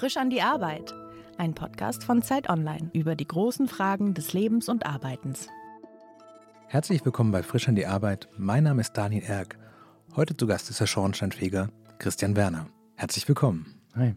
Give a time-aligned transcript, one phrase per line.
[0.00, 0.94] Frisch an die Arbeit.
[1.36, 5.48] Ein Podcast von Zeit Online über die großen Fragen des Lebens und Arbeitens.
[6.68, 8.26] Herzlich willkommen bei Frisch an die Arbeit.
[8.38, 9.58] Mein Name ist Daniel Erck.
[10.16, 11.68] Heute zu Gast ist der Schornsteinfeger
[11.98, 12.68] Christian Werner.
[12.96, 13.74] Herzlich willkommen.
[13.94, 14.14] Hi.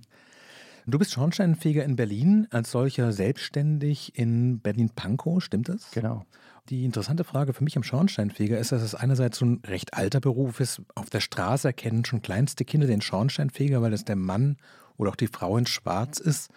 [0.87, 5.91] Du bist Schornsteinfeger in Berlin, als solcher selbstständig in Berlin-Pankow, stimmt das?
[5.91, 6.25] Genau.
[6.69, 10.21] Die interessante Frage für mich am Schornsteinfeger ist, dass es einerseits so ein recht alter
[10.21, 10.81] Beruf ist.
[10.95, 14.55] Auf der Straße erkennen schon kleinste Kinder den Schornsteinfeger, weil es der Mann
[14.97, 16.49] oder auch die Frau in Schwarz ist.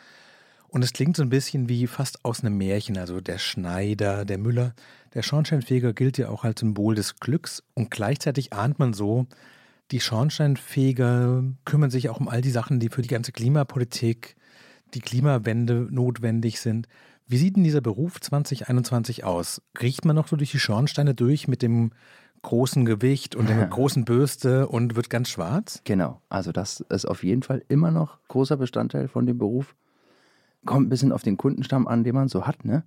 [0.68, 4.38] Und es klingt so ein bisschen wie fast aus einem Märchen, also der Schneider, der
[4.38, 4.74] Müller.
[5.14, 9.26] Der Schornsteinfeger gilt ja auch als Symbol des Glücks und gleichzeitig ahnt man so,
[9.92, 14.34] die Schornsteinfeger kümmern sich auch um all die Sachen, die für die ganze Klimapolitik,
[14.94, 16.88] die Klimawende notwendig sind.
[17.28, 19.62] Wie sieht denn dieser Beruf 2021 aus?
[19.80, 21.92] Riecht man noch so durch die Schornsteine durch mit dem
[22.46, 25.80] großen Gewicht und der großen Bürste und wird ganz schwarz?
[25.82, 29.74] Genau, also das ist auf jeden Fall immer noch großer Bestandteil von dem Beruf.
[30.64, 32.84] Kommt ein bisschen auf den Kundenstamm an, den man so hat, ne?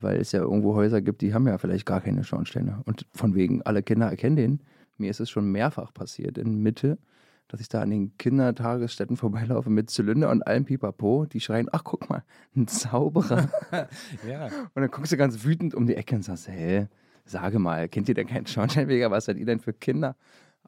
[0.00, 2.82] Weil es ja irgendwo Häuser gibt, die haben ja vielleicht gar keine Schornsteine.
[2.84, 4.60] Und von wegen, alle Kinder erkennen den.
[4.98, 6.98] Mir ist es schon mehrfach passiert in Mitte,
[7.46, 11.26] dass ich da an den Kindertagesstätten vorbeilaufe mit Zylinder und allem Pipapo.
[11.26, 12.24] Die schreien, ach guck mal,
[12.56, 13.48] ein Zauberer.
[14.28, 14.46] ja.
[14.46, 16.88] Und dann guckst du ganz wütend um die Ecke und sagst, hä,
[17.26, 19.10] sage mal, kennt ihr denn keinen Schornsteinfeger?
[19.10, 20.16] Was seid ihr denn für Kinder?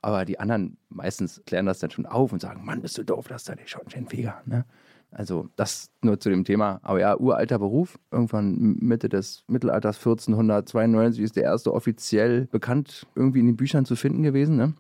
[0.03, 3.27] Aber die anderen meistens klären das dann schon auf und sagen, Mann, bist du doof,
[3.29, 4.43] das ist da der Schornsteinfeger.
[4.47, 4.65] Ne?
[5.11, 6.81] Also das nur zu dem Thema.
[6.83, 7.99] Aber ja, uralter Beruf.
[8.11, 13.97] Irgendwann Mitte des Mittelalters 1492 ist der erste offiziell bekannt irgendwie in den Büchern zu
[13.97, 14.57] finden gewesen.
[14.57, 14.75] Ne?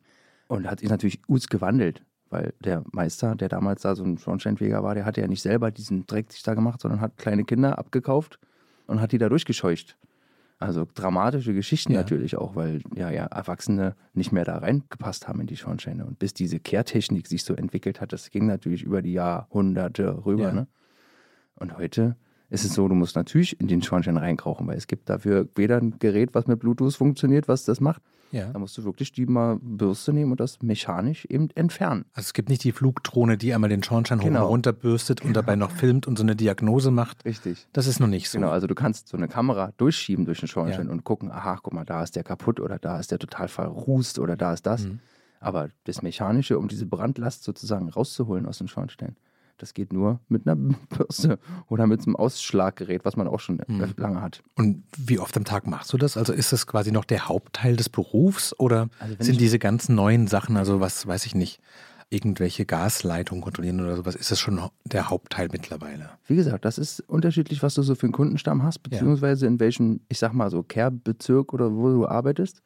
[0.49, 2.05] Und hat sich natürlich us gewandelt.
[2.31, 5.71] Weil der Meister, der damals da so ein Schornsteinfeger war, der hatte ja nicht selber
[5.71, 8.39] diesen Dreck sich da gemacht, sondern hat kleine Kinder abgekauft
[8.87, 9.97] und hat die da durchgescheucht.
[10.61, 12.01] Also dramatische Geschichten ja.
[12.01, 16.05] natürlich auch, weil ja, ja Erwachsene nicht mehr da reingepasst haben in die Schornsteine.
[16.05, 20.49] Und bis diese Kehrtechnik sich so entwickelt hat, das ging natürlich über die Jahrhunderte rüber.
[20.49, 20.53] Ja.
[20.53, 20.67] Ne?
[21.55, 22.17] Und heute
[22.51, 25.77] ist es so, du musst natürlich in den Schornstein reinkrauchen, weil es gibt dafür weder
[25.77, 28.51] ein Gerät, was mit Bluetooth funktioniert, was das macht, ja.
[28.53, 32.05] Da musst du wirklich die mal Bürste nehmen und das mechanisch eben entfernen.
[32.13, 34.41] Also es gibt nicht die Flugdrohne, die einmal den Schornstein genau.
[34.41, 37.25] hoch und runter bürstet und dabei noch filmt und so eine Diagnose macht.
[37.25, 37.67] Richtig.
[37.73, 38.39] Das ist noch nicht so.
[38.39, 40.93] Genau, also du kannst so eine Kamera durchschieben durch den Schornstein ja.
[40.93, 44.19] und gucken, aha, guck mal, da ist der kaputt oder da ist der total verrußt
[44.19, 44.85] oder da ist das.
[44.85, 45.01] Mhm.
[45.41, 49.17] Aber das Mechanische, um diese Brandlast sozusagen rauszuholen aus dem Schornstein,
[49.59, 50.57] das geht nur mit einer
[50.97, 51.39] Bürste
[51.69, 53.95] oder mit einem Ausschlaggerät, was man auch schon mhm.
[53.97, 54.43] lange hat.
[54.57, 56.17] Und wie oft am Tag machst du das?
[56.17, 60.27] Also ist das quasi noch der Hauptteil des Berufs oder also sind diese ganzen neuen
[60.27, 61.61] Sachen, also was weiß ich nicht,
[62.11, 66.11] irgendwelche Gasleitungen kontrollieren oder sowas, ist das schon der Hauptteil mittlerweile?
[66.27, 70.01] Wie gesagt, das ist unterschiedlich, was du so für einen Kundenstamm hast, beziehungsweise in welchem,
[70.09, 72.63] ich sag mal so, Care-Bezirk oder wo du arbeitest.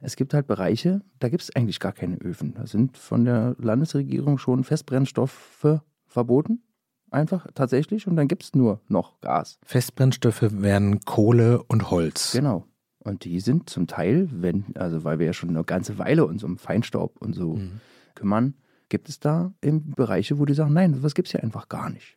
[0.00, 2.52] Es gibt halt Bereiche, da gibt es eigentlich gar keine Öfen.
[2.54, 5.80] Da sind von der Landesregierung schon Festbrennstoffe
[6.16, 6.62] verboten.
[7.10, 8.06] Einfach tatsächlich.
[8.06, 9.58] Und dann gibt es nur noch Gas.
[9.62, 12.32] Festbrennstoffe wären Kohle und Holz.
[12.32, 12.64] Genau.
[13.00, 16.42] Und die sind zum Teil, wenn, also weil wir ja schon eine ganze Weile uns
[16.42, 17.80] um Feinstaub und so mhm.
[18.14, 18.54] kümmern,
[18.88, 21.90] gibt es da eben Bereiche, wo die sagen, nein, was gibt es hier einfach gar
[21.90, 22.16] nicht.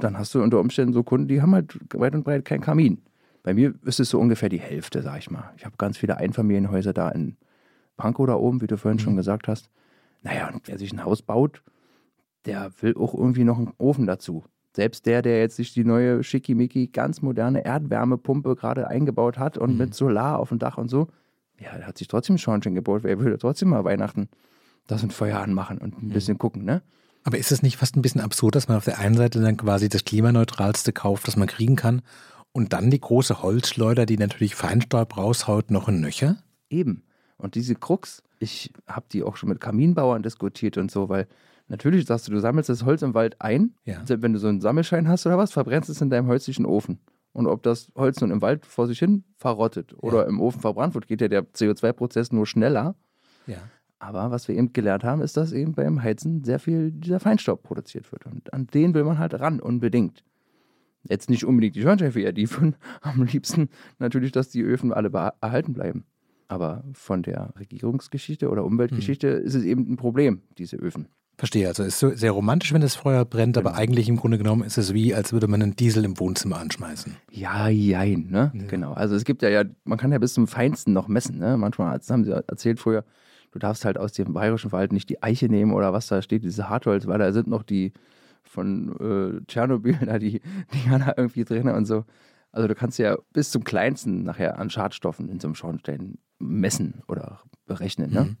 [0.00, 3.02] Dann hast du unter Umständen so Kunden, die haben halt weit und breit keinen Kamin.
[3.42, 5.52] Bei mir ist es so ungefähr die Hälfte, sag ich mal.
[5.56, 7.36] Ich habe ganz viele Einfamilienhäuser da in
[7.96, 9.04] Pankow da oben, wie du vorhin mhm.
[9.04, 9.68] schon gesagt hast.
[10.22, 11.62] Naja, und wer sich ein Haus baut,
[12.46, 14.44] der will auch irgendwie noch einen Ofen dazu.
[14.74, 19.72] Selbst der, der jetzt sich die neue schickimicki, ganz moderne Erdwärmepumpe gerade eingebaut hat und
[19.72, 19.78] mhm.
[19.78, 21.08] mit Solar auf dem Dach und so,
[21.60, 24.28] ja, der hat sich trotzdem Schornstein gebaut, weil er würde trotzdem mal Weihnachten
[24.86, 26.12] das ein Feuer anmachen und ein mhm.
[26.12, 26.82] bisschen gucken, ne?
[27.24, 29.56] Aber ist es nicht fast ein bisschen absurd, dass man auf der einen Seite dann
[29.56, 32.02] quasi das klimaneutralste kauft, das man kriegen kann,
[32.50, 36.42] und dann die große Holzschleuder, die natürlich Feinstaub raushaut, noch ein Nöcher?
[36.68, 37.04] Eben.
[37.38, 41.28] Und diese Krux, ich habe die auch schon mit Kaminbauern diskutiert und so, weil
[41.68, 43.74] Natürlich sagst du, du sammelst das Holz im Wald ein.
[43.84, 44.02] Ja.
[44.06, 47.00] Wenn du so einen Sammelschein hast oder was, verbrennst es in deinem holzlichen Ofen.
[47.32, 50.28] Und ob das Holz nun im Wald vor sich hin verrottet oder ja.
[50.28, 52.94] im Ofen verbrannt wird, geht ja der CO2-Prozess nur schneller.
[53.46, 53.58] Ja.
[53.98, 57.62] Aber was wir eben gelernt haben, ist, dass eben beim Heizen sehr viel dieser Feinstaub
[57.62, 58.26] produziert wird.
[58.26, 60.24] Und an den will man halt ran, unbedingt.
[61.04, 63.68] Jetzt nicht unbedingt die Schornsteinfeger, die von am liebsten
[63.98, 65.10] natürlich, dass die Öfen alle
[65.40, 66.04] erhalten bleiben.
[66.48, 69.44] Aber von der Regierungsgeschichte oder Umweltgeschichte hm.
[69.46, 71.08] ist es eben ein Problem, diese Öfen.
[71.38, 73.68] Verstehe, also es ist sehr romantisch, wenn das Feuer brennt, genau.
[73.68, 76.58] aber eigentlich im Grunde genommen ist es wie, als würde man einen Diesel im Wohnzimmer
[76.58, 77.16] anschmeißen.
[77.30, 78.52] Ja, jein, ne?
[78.54, 78.66] Ja.
[78.68, 78.92] Genau.
[78.92, 81.56] Also es gibt ja, ja, man kann ja bis zum Feinsten noch messen, ne?
[81.56, 83.04] Manchmal, haben sie erzählt vorher,
[83.50, 86.44] du darfst halt aus dem bayerischen Wald nicht die Eiche nehmen oder was da steht,
[86.44, 87.92] diese Hartholz, weil da sind noch die
[88.42, 90.42] von äh, Tschernobyl, da die
[90.74, 92.04] Dinger da irgendwie drin und so.
[92.52, 97.02] Also du kannst ja bis zum Kleinsten nachher an Schadstoffen in so einem Schornstein messen
[97.08, 98.24] oder berechnen, ne?
[98.24, 98.36] Mhm.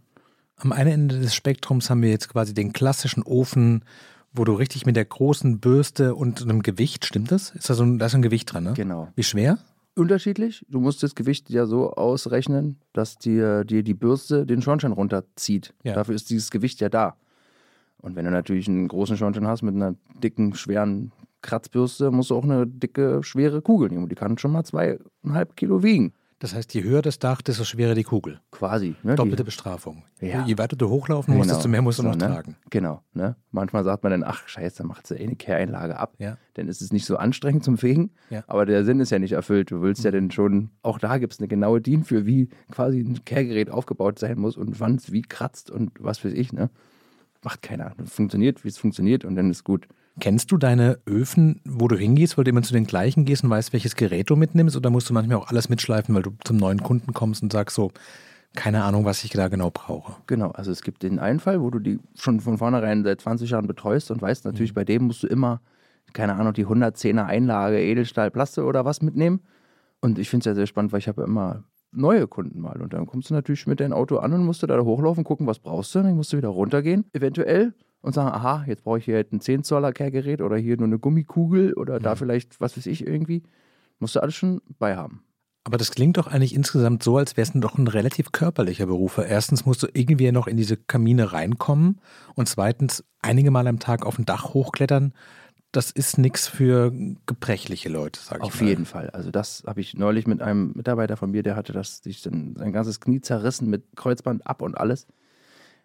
[0.62, 3.84] Am einen Ende des Spektrums haben wir jetzt quasi den klassischen Ofen,
[4.32, 7.50] wo du richtig mit der großen Bürste und einem Gewicht, stimmt das?
[7.50, 8.72] Ist da so ein, da ist ein Gewicht dran, ne?
[8.74, 9.08] Genau.
[9.16, 9.58] Wie schwer?
[9.96, 10.64] Unterschiedlich.
[10.68, 15.74] Du musst das Gewicht ja so ausrechnen, dass dir, dir die Bürste den Schornstein runterzieht.
[15.82, 15.94] Ja.
[15.94, 17.16] Dafür ist dieses Gewicht ja da.
[18.00, 21.10] Und wenn du natürlich einen großen Schornstein hast mit einer dicken, schweren
[21.42, 24.08] Kratzbürste, musst du auch eine dicke, schwere Kugel nehmen.
[24.08, 26.12] Die kann schon mal zweieinhalb Kilo wiegen.
[26.42, 28.40] Das heißt, je höher das Dach, desto schwerer die Kugel.
[28.50, 28.96] Quasi.
[29.04, 29.14] Ne?
[29.14, 30.02] Doppelte die, Bestrafung.
[30.20, 30.44] Ja.
[30.44, 31.54] Je weiter du hochlaufen musst, Genau.
[31.56, 32.26] desto mehr musst du So, noch ne?
[32.26, 32.56] tragen.
[32.68, 33.00] Genau.
[33.14, 33.36] Ne?
[33.52, 36.14] Manchmal sagt man dann, ach scheiße, dann macht sie eh eine Kehreinlage ab.
[36.18, 36.38] Ja.
[36.54, 38.10] Dann ist es nicht so anstrengend zum Fegen.
[38.28, 38.42] Ja.
[38.48, 39.70] Aber der Sinn ist ja nicht erfüllt.
[39.70, 42.98] Du willst ja dann schon, auch da gibt es eine genaue DIN für, wie quasi
[42.98, 46.52] ein Kehrgerät aufgebaut sein muss und wann es wie kratzt und was weiß ich.
[46.52, 46.70] Ne?
[47.44, 47.94] Macht keiner.
[48.04, 49.86] Funktioniert, wie es funktioniert und dann ist gut.
[50.20, 53.50] Kennst du deine Öfen, wo du hingehst, weil du immer zu den gleichen gehst und
[53.50, 54.76] weißt, welches Gerät du mitnimmst?
[54.76, 57.76] Oder musst du manchmal auch alles mitschleifen, weil du zum neuen Kunden kommst und sagst
[57.76, 57.90] so,
[58.54, 60.16] keine Ahnung, was ich da genau brauche?
[60.26, 63.50] Genau, also es gibt den einen Fall, wo du die schon von vornherein seit 20
[63.50, 65.62] Jahren betreust und weißt natürlich, bei dem musst du immer,
[66.12, 69.40] keine Ahnung, die 110er Einlage Edelstahl, Plaste oder was mitnehmen.
[70.00, 72.82] Und ich finde es ja sehr spannend, weil ich habe ja immer neue Kunden mal.
[72.82, 75.46] Und dann kommst du natürlich mit deinem Auto an und musst du da hochlaufen, gucken,
[75.46, 76.02] was brauchst du.
[76.02, 79.40] Dann musst du wieder runtergehen, eventuell, und sagen, aha, jetzt brauche ich hier halt ein
[79.40, 83.42] 10 Zoller Kehrgerät oder hier nur eine Gummikugel oder da vielleicht, was weiß ich, irgendwie.
[84.00, 85.22] Musst du alles schon bei haben.
[85.64, 89.18] Aber das klingt doch eigentlich insgesamt so, als wäre es doch ein relativ körperlicher Beruf.
[89.18, 92.00] Erstens musst du irgendwie noch in diese Kamine reinkommen
[92.34, 95.12] und zweitens einige Mal am Tag auf ein Dach hochklettern.
[95.70, 96.92] Das ist nichts für
[97.26, 98.68] gebrechliche Leute, sag ich Auf mal.
[98.68, 99.10] jeden Fall.
[99.10, 102.54] Also das habe ich neulich mit einem Mitarbeiter von mir, der hatte das sich sein
[102.72, 105.06] ganzes Knie zerrissen mit Kreuzband ab und alles.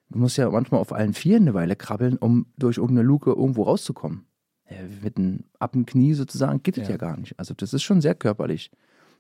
[0.10, 3.64] Du musst ja manchmal auf allen Vieren eine Weile krabbeln, um durch irgendeine Luke irgendwo
[3.64, 4.26] rauszukommen.
[4.70, 6.92] Ja, mit einem ab dem Knie sozusagen geht es Ja.
[6.92, 7.38] ja gar nicht.
[7.40, 8.72] Also das ist schon sehr körperlich,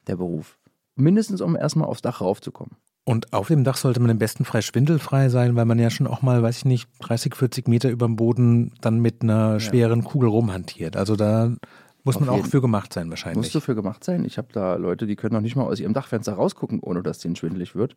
[0.07, 0.57] der Beruf.
[0.95, 2.75] Mindestens, um erstmal aufs Dach raufzukommen.
[3.05, 6.07] Und auf dem Dach sollte man im besten Fall schwindelfrei sein, weil man ja schon
[6.07, 10.03] auch mal, weiß ich nicht, 30, 40 Meter über dem Boden dann mit einer schweren
[10.03, 10.97] Kugel rumhantiert.
[10.97, 11.55] Also da
[12.03, 13.37] muss Auf man auch für gemacht sein wahrscheinlich.
[13.37, 14.25] Musst du für gemacht sein.
[14.25, 17.19] Ich habe da Leute, die können noch nicht mal aus ihrem Dachfenster rausgucken, ohne dass
[17.19, 17.95] denen schwindelig wird.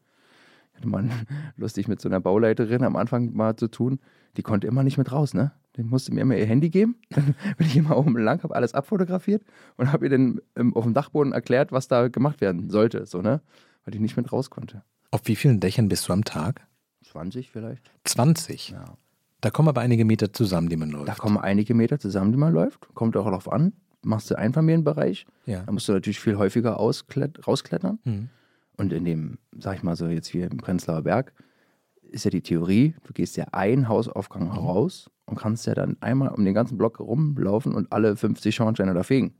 [0.81, 1.11] Ich hatte mal
[1.57, 4.01] lustig mit so einer Bauleiterin am Anfang mal zu tun.
[4.37, 5.53] Die konnte immer nicht mit raus, ne?
[5.77, 6.97] Die musste mir immer ihr Handy geben.
[7.11, 9.43] Dann bin ich immer oben lang, habe alles abfotografiert
[9.77, 13.21] und habe ihr dann ähm, auf dem Dachboden erklärt, was da gemacht werden sollte, so,
[13.23, 13.41] ne?
[13.85, 14.83] Weil die nicht mit raus konnte.
[15.11, 16.67] Auf wie vielen Dächern bist du am Tag?
[17.05, 17.91] 20 vielleicht.
[18.05, 18.71] 20.
[18.71, 18.85] Ja.
[19.41, 21.09] Da kommen aber einige Meter zusammen, die man läuft.
[21.09, 22.89] Da kommen einige Meter zusammen, die man läuft.
[22.95, 23.73] Kommt auch darauf an.
[24.03, 25.63] Machst du Einfamilienbereich, ja.
[25.65, 27.99] da musst du natürlich viel häufiger ausklet- rausklettern.
[28.05, 28.29] Hm.
[28.81, 31.33] Und in dem, sag ich mal so, jetzt hier im Prenzlauer Berg,
[32.03, 34.51] ist ja die Theorie, du gehst ja einen Hausaufgang Mhm.
[34.59, 38.95] raus und kannst ja dann einmal um den ganzen Block rumlaufen und alle 50 Schornsteine
[38.95, 39.35] da fegen.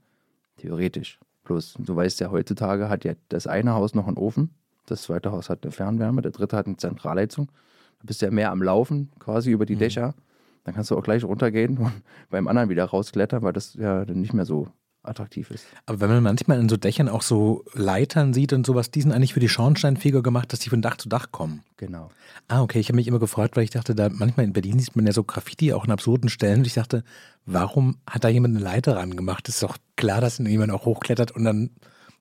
[0.57, 1.19] Theoretisch.
[1.43, 4.51] Bloß, du weißt ja, heutzutage hat ja das eine Haus noch einen Ofen,
[4.85, 7.51] das zweite Haus hat eine Fernwärme, der dritte hat eine Zentralheizung.
[7.99, 9.53] Du bist ja mehr am Laufen, quasi Mhm.
[9.55, 10.13] über die Dächer.
[10.63, 14.21] Dann kannst du auch gleich runtergehen und beim anderen wieder rausklettern, weil das ja dann
[14.21, 14.67] nicht mehr so
[15.03, 15.65] attraktiv ist.
[15.85, 19.11] Aber wenn man manchmal in so Dächern auch so Leitern sieht und sowas, die sind
[19.11, 21.63] eigentlich für die Schornsteinfeger gemacht, dass die von Dach zu Dach kommen.
[21.77, 22.09] Genau.
[22.47, 22.79] Ah, okay.
[22.79, 25.11] Ich habe mich immer gefreut, weil ich dachte, da manchmal in Berlin sieht man ja
[25.13, 26.59] so Graffiti auch in absurden Stellen.
[26.59, 27.03] Und ich dachte,
[27.45, 29.49] warum hat da jemand eine Leiter rangemacht?
[29.49, 31.71] Ist doch klar, dass jemand auch hochklettert und dann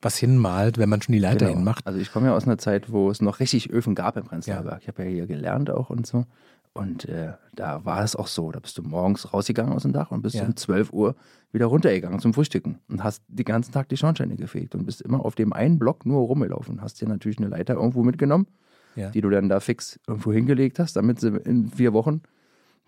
[0.02, 1.58] was hinmalt, wenn man schon die Leiter Genau.
[1.58, 1.86] hinmacht.
[1.86, 4.64] Also ich komme ja aus einer Zeit, wo es noch richtig Öfen gab im Prenzlauer
[4.64, 4.78] Ja.
[4.80, 6.24] Ich habe ja hier gelernt auch und so.
[6.72, 8.52] Und äh, da war es auch so.
[8.52, 10.44] Da bist du morgens rausgegangen aus dem Dach und bist Ja.
[10.46, 11.16] um 12 Uhr
[11.52, 15.24] wieder runtergegangen zum Frühstücken und hast den ganzen Tag die Schornsteine gefegt und bist immer
[15.24, 16.80] auf dem einen Block nur rumgelaufen.
[16.80, 18.46] Hast dir natürlich eine Leiter irgendwo mitgenommen,
[18.94, 19.10] Ja.
[19.10, 22.22] die du dann da fix irgendwo hingelegt hast, damit sie in vier Wochen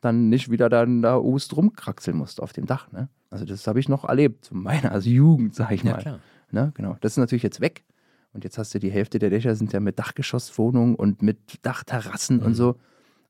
[0.00, 2.90] dann nicht wieder dann da ust rumkraxeln musst auf dem Dach.
[2.92, 3.09] Ne?
[3.30, 5.99] Also das habe ich noch erlebt, zu meiner also Jugend, sag ich Ja, mal.
[5.99, 6.18] klar.
[6.52, 6.71] Ne?
[6.75, 6.97] Genau.
[7.00, 7.85] Das ist natürlich jetzt weg.
[8.33, 12.38] Und jetzt hast du die Hälfte der Dächer sind ja mit Dachgeschosswohnungen und mit Dachterrassen
[12.38, 12.42] Mhm.
[12.47, 12.76] und so.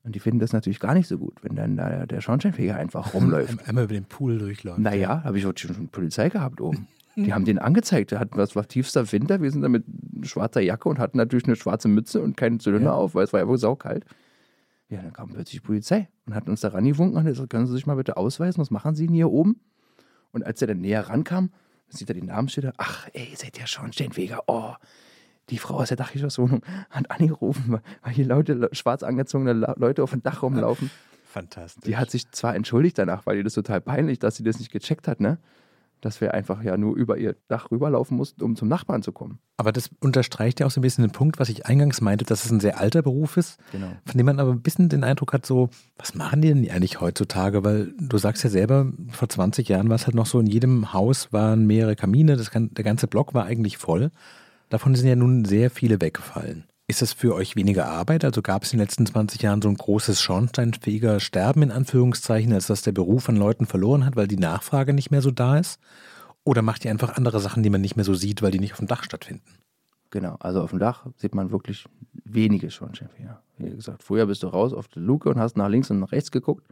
[0.03, 3.13] Und die finden das natürlich gar nicht so gut, wenn dann da der Schornsteinfeger einfach
[3.13, 3.59] rumläuft.
[3.61, 4.79] Ein- Einmal über den Pool durchläuft.
[4.79, 6.87] naja, habe ich auch schon Polizei gehabt oben.
[7.15, 8.11] Die haben den angezeigt.
[8.11, 9.39] Der hat, was war tiefster Winter.
[9.41, 9.85] Wir sind da mit
[10.23, 12.93] schwarzer Jacke und hatten natürlich eine schwarze Mütze und keinen Zylinder Ja.
[12.95, 14.03] auf, weil es war ja wohl saukalt.
[14.89, 17.73] Ja, dann kam plötzlich die Polizei und hat uns da rangewunken und gesagt, können Sie
[17.73, 19.59] sich mal bitte ausweisen, was machen Sie denn hier oben?
[20.31, 21.51] Und als er dann näher rankam,
[21.87, 22.73] sieht er die Namensschilder.
[22.77, 24.41] Ach, ey, ihr seid ja Schornsteinfeger.
[24.47, 24.73] Oh,
[25.49, 30.11] die Frau aus der Dachgeschosswohnung hat angerufen, weil- hier Leute, le- schwarz angezogene Leute auf
[30.11, 30.89] dem Dach rumlaufen.
[31.25, 31.83] Fantastisch.
[31.85, 34.71] Die hat sich zwar entschuldigt danach, weil ihr das total peinlich, dass sie das nicht
[34.71, 35.39] gecheckt hat, ne?
[35.99, 39.39] Dass wir einfach ja nur über ihr Dach rüberlaufen mussten, um zum Nachbarn zu kommen.
[39.57, 42.43] Aber das unterstreicht ja auch so ein bisschen den Punkt, was ich eingangs meinte, dass
[42.45, 43.87] es ein sehr alter Beruf ist, Genau.
[44.05, 46.99] von dem man aber ein bisschen den Eindruck hat, so, was machen die denn eigentlich
[47.01, 47.63] heutzutage?
[47.63, 50.91] Weil du sagst ja selber, vor 20 Jahren war es halt noch so, in jedem
[50.93, 54.11] Haus waren mehrere Kamine, das, der ganze Block war eigentlich voll.
[54.73, 56.63] Davon sind ja nun sehr viele weggefallen.
[56.87, 58.25] Ist das für euch weniger Arbeit?
[58.25, 62.51] Also gab es in den letzten 20 Jahren so ein großes schornsteinfähiger Sterben in Anführungszeichen,
[62.51, 65.59] als dass der Beruf an Leuten verloren hat, weil die Nachfrage nicht mehr so da
[65.59, 65.79] ist?
[66.43, 68.71] Oder macht ihr einfach andere Sachen, die man nicht mehr so sieht, weil die nicht
[68.71, 69.43] auf dem Dach stattfinden?
[70.09, 71.85] Genau, also auf dem Dach sieht man wirklich
[72.25, 73.43] wenige Schornsteinfeger.
[73.59, 76.11] Wie gesagt, früher bist du raus auf die Luke und hast nach links und nach
[76.11, 76.65] rechts geguckt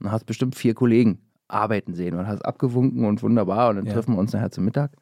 [0.00, 1.18] und hast bestimmt vier Kollegen
[1.48, 3.92] arbeiten sehen und hast abgewunken und wunderbar und dann ja.
[3.92, 4.92] treffen wir uns nachher zum Mittag.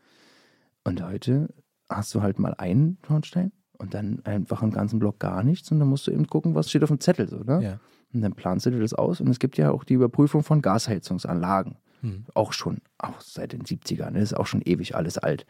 [0.82, 1.48] Und heute
[1.90, 5.80] hast du halt mal einen Schornstein und dann einfach einen ganzen Block gar nichts und
[5.80, 7.62] dann musst du eben gucken, was steht auf dem Zettel so, ne?
[7.62, 7.80] Ja.
[8.12, 10.62] Und dann planst du dir das aus und es gibt ja auch die Überprüfung von
[10.62, 11.76] Gasheizungsanlagen.
[12.00, 12.24] Hm.
[12.34, 15.46] Auch schon, auch seit den 70ern, das ist auch schon ewig alles alt.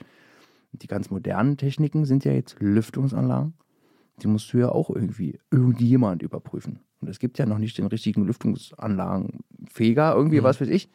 [0.72, 3.54] Die ganz modernen Techniken sind ja jetzt Lüftungsanlagen.
[4.22, 6.80] Die musst du ja auch irgendwie irgendjemand überprüfen.
[7.00, 10.44] Und es gibt ja noch nicht den richtigen Lüftungsanlagenfeger, irgendwie, hm.
[10.44, 10.90] was weiß ich.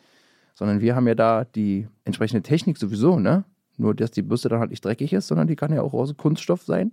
[0.53, 3.43] Sondern wir haben ja da die entsprechende Technik sowieso, ne?
[3.77, 6.15] Nur, dass die Bürste dann halt nicht dreckig ist, sondern die kann ja auch aus
[6.15, 6.91] Kunststoff sein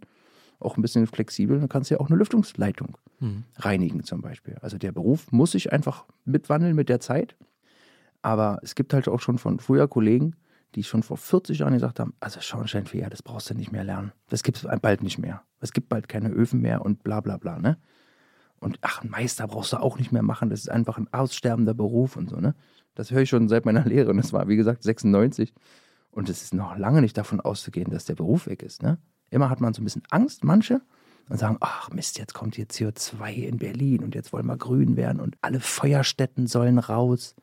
[0.62, 1.58] auch ein bisschen flexibel.
[1.58, 3.44] Dann kannst du ja auch eine Lüftungsleitung mhm.
[3.56, 4.56] reinigen zum Beispiel.
[4.60, 7.36] Also der Beruf muss sich einfach mitwandeln mit der Zeit.
[8.22, 10.36] Aber es gibt halt auch schon von früher Kollegen,
[10.74, 14.12] die schon vor 40 Jahren gesagt haben, also Schornsteinfeger, das brauchst du nicht mehr lernen.
[14.28, 15.42] Das gibt es bald nicht mehr.
[15.60, 17.58] Es gibt bald keine Öfen mehr und bla bla bla.
[17.58, 17.76] Ne?
[18.58, 20.48] Und ach, Meister brauchst du auch nicht mehr machen.
[20.48, 22.36] Das ist einfach ein aussterbender Beruf und so.
[22.36, 22.54] Ne?
[22.94, 24.10] Das höre ich schon seit meiner Lehre.
[24.10, 25.52] Und das war, wie gesagt, 96.
[26.12, 28.82] Und es ist noch lange nicht davon auszugehen, dass der Beruf weg ist.
[28.82, 28.98] Ne?
[29.30, 30.82] Immer hat man so ein bisschen Angst, manche,
[31.28, 34.96] und sagen, ach Mist, jetzt kommt hier CO2 in Berlin und jetzt wollen wir grün
[34.96, 37.34] werden und alle Feuerstätten sollen raus.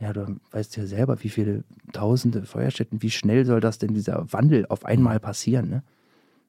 [0.00, 4.32] Ja, du weißt ja selber, wie viele tausende Feuerstätten, wie schnell soll das denn dieser
[4.32, 5.68] Wandel auf einmal passieren?
[5.68, 5.82] Ne?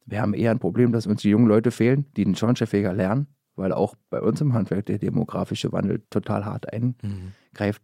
[0.06, 3.28] Wir haben eher ein Problem, dass uns die jungen Leute fehlen, die den Schornsteinfeger lernen,
[3.56, 7.04] weil auch bei uns im Handwerk der demografische Wandel total hart eingreift.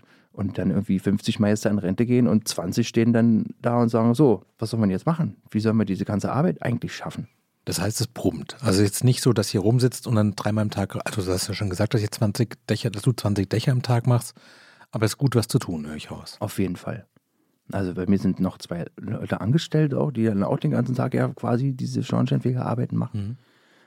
[0.01, 0.07] Mhm.
[0.33, 4.13] Und dann irgendwie 50 Meister in Rente gehen und 20 stehen dann da und sagen:
[4.15, 5.37] So, was soll man jetzt machen?
[5.51, 7.27] Wie sollen wir diese ganze Arbeit eigentlich schaffen?
[7.65, 8.57] Das heißt, es brummt.
[8.61, 11.47] Also jetzt nicht so, dass hier rumsitzt und dann dreimal am Tag, also du hast
[11.47, 14.33] ja schon gesagt, dass, ich 20 Dächer, dass du 20 Dächer am Tag machst,
[14.91, 16.35] aber es ist gut, was zu tun, höre ich aus.
[16.39, 17.07] Auf jeden Fall.
[17.71, 21.13] Also bei mir sind noch zwei Leute angestellt auch, die dann auch den ganzen Tag
[21.13, 23.21] ja quasi diese Schornsteinfegerarbeiten machen.
[23.21, 23.37] Mhm.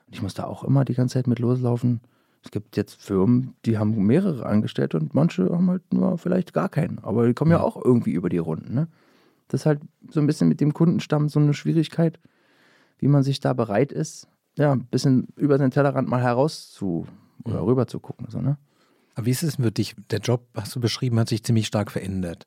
[0.07, 2.01] Und ich muss da auch immer die ganze Zeit mit loslaufen.
[2.47, 6.69] Es gibt jetzt Firmen, die haben mehrere Angestellte und manche haben halt nur vielleicht gar
[6.69, 7.01] keinen.
[7.01, 8.73] Aber die kommen ja, ja auch irgendwie über die Runden.
[8.73, 8.87] Ne?
[9.49, 12.21] Das ist halt so ein bisschen mit dem Kundenstamm so eine Schwierigkeit,
[13.01, 17.09] wie man sich da bereit ist, ja, ein bisschen über den Tellerrand mal heraus zu
[17.45, 17.67] oder mhm.
[17.67, 18.29] rüber zu gucken.
[18.31, 18.59] So, ne?
[19.17, 19.97] Aber wie ist es für dich?
[20.11, 22.47] Der Job, hast du beschrieben, hat sich ziemlich stark verändert.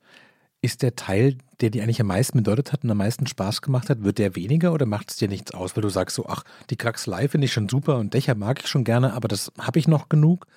[0.61, 3.89] Ist der Teil, der dir eigentlich am meisten bedeutet hat und am meisten Spaß gemacht
[3.89, 6.43] hat, wird der weniger oder macht es dir nichts aus, weil du sagst so, ach,
[6.69, 9.79] die Kraxelei finde ich schon super und Dächer mag ich schon gerne, aber das habe
[9.79, 10.47] ich noch genug?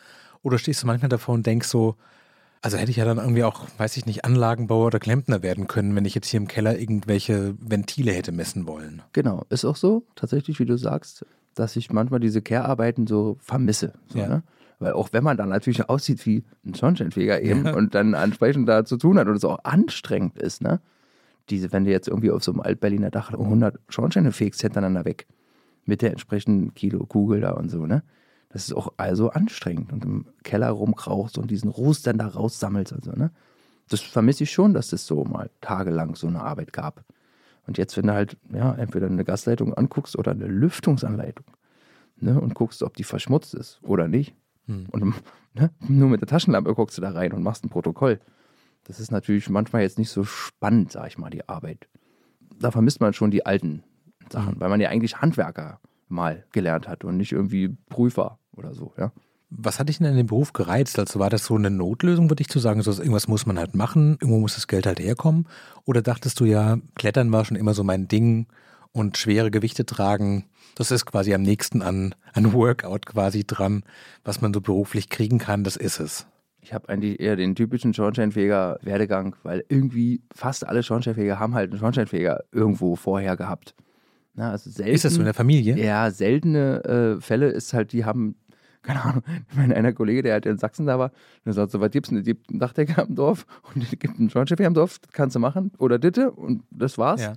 [0.42, 1.96] Oder stehst du manchmal davor und denkst so,
[2.62, 5.94] also hätte ich ja dann irgendwie auch, weiß ich nicht, Anlagenbauer oder Klempner werden können,
[5.96, 9.02] wenn ich jetzt hier im Keller irgendwelche Ventile hätte messen wollen.
[9.12, 13.92] Genau, ist auch so, tatsächlich, wie du sagst, dass ich manchmal diese Care-Arbeiten so vermisse.
[14.08, 14.28] So, ja.
[14.28, 14.42] ne?
[14.82, 17.74] Weil auch wenn man dann natürlich aussieht wie ein Schornsteinfeger eben ja.
[17.74, 20.80] und dann entsprechend da zu tun hat und es auch anstrengend ist, ne?
[21.50, 25.26] Diese, wenn du jetzt irgendwie auf so einem Altberliner Dach 100 Schornsteine fegst hintereinander weg,
[25.84, 28.02] mit der entsprechenden Kilo Kugel da und so, ne?
[28.48, 32.92] Das ist auch also anstrengend und im Keller rumkrauchst und diesen Ruß dann da raussammelst
[32.92, 33.30] und so, ne?
[33.88, 37.04] Das vermisse ich schon, dass es so mal tagelang so eine Arbeit gab.
[37.66, 41.46] Und jetzt, wenn du halt, ja, entweder eine Gasleitung anguckst oder eine Lüftungsanleitung,
[42.22, 44.34] ne, und guckst, ob die verschmutzt ist oder nicht,
[44.72, 44.86] hm.
[44.90, 45.14] Und
[45.54, 48.20] ne, nur mit der Taschenlampe guckst du da rein und machst ein Protokoll.
[48.84, 51.88] Das ist natürlich manchmal jetzt nicht so spannend, sag ich mal, die Arbeit.
[52.58, 53.84] Da vermisst man schon die alten
[54.30, 54.60] Sachen, hm.
[54.60, 59.12] weil man ja eigentlich Handwerker mal gelernt hat und nicht irgendwie Prüfer oder so, ja.
[59.54, 60.98] Was hat dich denn in dem Beruf gereizt?
[60.98, 63.74] Also war das so eine Notlösung, würde ich zu sagen, so irgendwas muss man halt
[63.74, 65.46] machen, irgendwo muss das Geld halt herkommen?
[65.84, 68.46] Oder dachtest du ja, Klettern war schon immer so mein Ding
[68.92, 70.44] und schwere Gewichte tragen,
[70.74, 73.82] das ist quasi am nächsten an ein Workout quasi dran,
[74.24, 76.26] was man so beruflich kriegen kann, das ist es.
[76.60, 81.80] Ich habe eigentlich eher den typischen Schornsteinfeger-Werdegang, weil irgendwie fast alle Schornsteinfeger haben halt einen
[81.80, 83.74] Schornsteinfeger irgendwo vorher gehabt.
[84.34, 85.76] Na, also selten, ist das so in der Familie?
[85.76, 88.36] Ja, seltene äh, Fälle ist halt, die haben,
[88.82, 89.22] keine Ahnung,
[89.54, 91.10] mein einer Kollege, der halt in Sachsen da war,
[91.44, 92.22] der sagt so, was gibt's denn?
[92.22, 93.44] gibt einen Dachdecker im Dorf
[93.74, 95.72] und es gibt einen Schornsteinfeger im Dorf, das kannst du machen.
[95.78, 97.22] Oder Ditte und das war's.
[97.22, 97.32] Ja.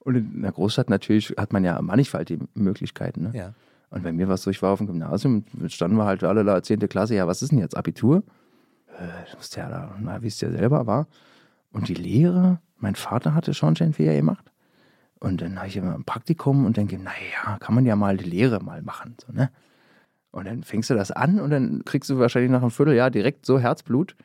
[0.00, 3.22] Und in der Großstadt natürlich hat man ja mannigfaltige Möglichkeiten.
[3.22, 3.30] Ne?
[3.34, 3.54] Ja.
[3.90, 6.44] Und bei mir war es so, ich war auf dem Gymnasium, standen wir halt alle
[6.44, 6.80] da, 10.
[6.88, 8.22] Klasse, ja, was ist denn jetzt, Abitur?
[8.98, 11.06] Äh, das ja da, na, wie es ja selber war.
[11.72, 14.50] Und die Lehre, mein Vater hatte Schornsteinfeger gemacht.
[15.18, 18.28] Und dann habe ich immer ein Praktikum und denke, naja, kann man ja mal die
[18.28, 19.16] Lehre mal machen.
[19.24, 19.50] So, ne?
[20.30, 23.44] Und dann fängst du das an und dann kriegst du wahrscheinlich nach einem Vierteljahr direkt
[23.44, 24.16] so Herzblut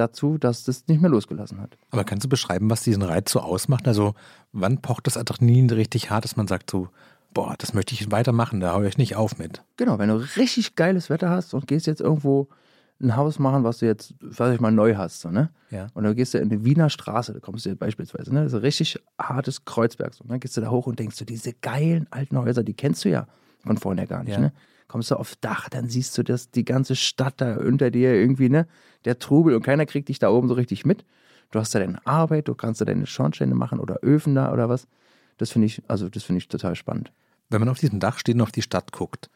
[0.00, 1.76] dazu, dass das nicht mehr losgelassen hat.
[1.90, 3.86] Aber kannst du beschreiben, was diesen Reiz so ausmacht?
[3.86, 4.14] Also
[4.52, 6.88] wann pocht das Adrenalin richtig hart, dass man sagt so,
[7.32, 9.62] boah, das möchte ich weitermachen, da haue ich nicht auf mit.
[9.76, 12.48] Genau, wenn du richtig geiles Wetter hast und gehst jetzt irgendwo
[13.02, 15.48] ein Haus machen, was du jetzt, was ich mal neu hast, so, ne?
[15.70, 15.86] Ja.
[15.94, 18.42] Und dann gehst du in die Wiener Straße, da kommst du beispielsweise, ne?
[18.42, 20.12] Das ist ein richtig hartes Kreuzberg.
[20.12, 22.74] So, und dann gehst du da hoch und denkst du, diese geilen alten Häuser, die
[22.74, 23.26] kennst du ja
[23.64, 24.40] von vorher gar nicht, Ja.
[24.40, 24.52] ne?
[24.90, 28.48] Kommst du aufs Dach, dann siehst du das, die ganze Stadt da unter dir irgendwie,
[28.48, 28.66] ne?
[29.04, 31.04] Der Trubel und keiner kriegt dich da oben so richtig mit.
[31.52, 34.68] Du hast da deine Arbeit, du kannst da deine Schornsteine machen oder Öfen da oder
[34.68, 34.88] was.
[35.38, 37.12] Das finde ich, also das finde ich total spannend.
[37.50, 39.30] Wenn man auf diesem Dach steht und auf die Stadt guckt,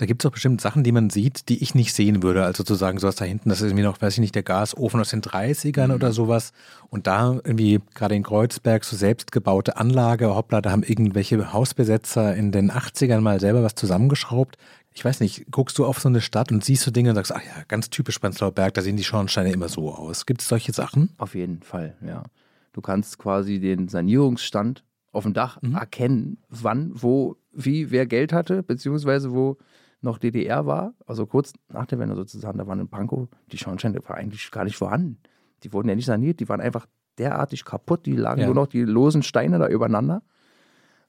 [0.00, 2.42] da gibt es doch bestimmt Sachen, die man sieht, die ich nicht sehen würde.
[2.44, 4.42] Also zu sagen, so was da hinten, das ist irgendwie noch, weiß ich nicht, der
[4.42, 6.52] Gasofen aus den 30ern oder sowas.
[6.88, 12.50] Und da irgendwie gerade in Kreuzberg so selbstgebaute Anlage, hoppla, da haben irgendwelche Hausbesetzer in
[12.50, 14.56] den 80ern mal selber was zusammengeschraubt.
[14.92, 17.32] Ich weiß nicht, guckst du auf so eine Stadt und siehst so Dinge und sagst,
[17.34, 20.26] ach ja, ganz typisch Prenzlauer Berg, da sehen die Schornsteine immer so aus.
[20.26, 21.10] Gibt es solche Sachen?
[21.18, 22.24] Auf jeden Fall, ja.
[22.72, 25.74] Du kannst quasi den Sanierungsstand auf dem Dach Mhm.
[25.74, 29.56] erkennen, wann, wo, wie, wer Geld hatte, beziehungsweise wo
[30.02, 30.94] noch DDR war.
[31.06, 34.64] Also kurz nach der Wende sozusagen, da waren in Pankow, die Schornsteine war eigentlich gar
[34.64, 35.18] nicht vorhanden.
[35.62, 36.86] Die wurden ja nicht saniert, die waren einfach
[37.18, 38.46] derartig kaputt, die lagen Ja.
[38.46, 40.22] nur noch die losen Steine da übereinander.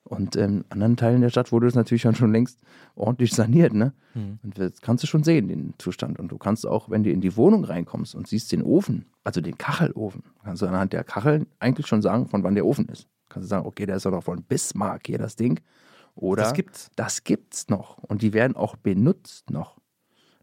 [0.03, 2.59] Und in anderen Teilen der Stadt wurde es natürlich schon längst
[2.95, 3.93] ordentlich saniert, ne?
[4.13, 4.39] Mhm.
[4.43, 6.19] Und das kannst du schon sehen, den Zustand.
[6.19, 9.41] Und du kannst auch, wenn du in die Wohnung reinkommst und siehst den Ofen, also
[9.41, 13.07] den Kachelofen, kannst du anhand der Kacheln eigentlich schon sagen, von wann der Ofen ist.
[13.29, 15.59] Kannst du sagen, okay, der ist doch noch von Bismarck hier, das Ding.
[16.15, 16.89] Oder Das gibt's.
[16.95, 17.99] das gibt's noch.
[17.99, 19.79] Und die werden auch benutzt noch.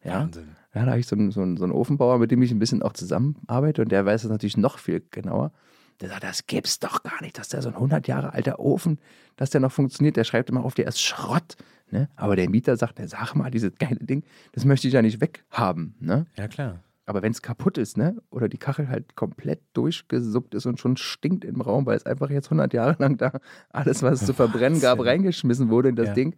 [0.03, 0.49] Ja, Wahnsinn.
[0.75, 2.59] ja, da habe ich so einen, so, einen, so einen Ofenbauer, mit dem ich ein
[2.59, 5.53] bisschen auch zusammenarbeite und der weiß das natürlich noch viel genauer.
[6.01, 8.99] Der sagt, das gibt's doch gar nicht, dass der so ein 100 Jahre alter Ofen,
[9.37, 10.17] dass der noch funktioniert.
[10.17, 11.57] Der schreibt immer auf, der ist Schrott.
[11.91, 12.09] Ne?
[12.17, 15.21] Aber der Mieter sagt, der sag mal, dieses geile Ding, das möchte ich ja nicht
[15.21, 15.95] weghaben.
[16.01, 16.27] Ne?
[16.37, 16.85] Ja, klar.
[17.07, 18.17] Aber wenn es kaputt ist, ne?
[18.31, 22.29] oder die Kachel halt komplett durchgesuppt ist und schon stinkt im Raum, weil es einfach
[22.31, 23.33] jetzt 100 Jahre lang da
[23.71, 26.15] alles, was es zu verbrennen gab, reingeschmissen wurde in das Ja.
[26.15, 26.37] Ding,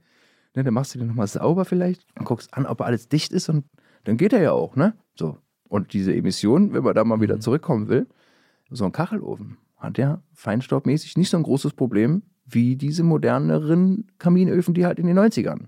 [0.54, 0.62] ne?
[0.62, 3.64] dann machst du den nochmal sauber vielleicht und guckst an, ob alles dicht ist und
[4.04, 4.76] dann geht er ja auch.
[4.76, 4.94] ne?
[5.18, 5.36] So.
[5.68, 7.40] Und diese Emissionen, wenn man da mal wieder Mhm.
[7.40, 8.06] zurückkommen will,
[8.70, 14.74] so ein Kachelofen hat ja feinstaubmäßig nicht so ein großes Problem wie diese moderneren Kaminöfen,
[14.74, 15.66] die halt in den 90ern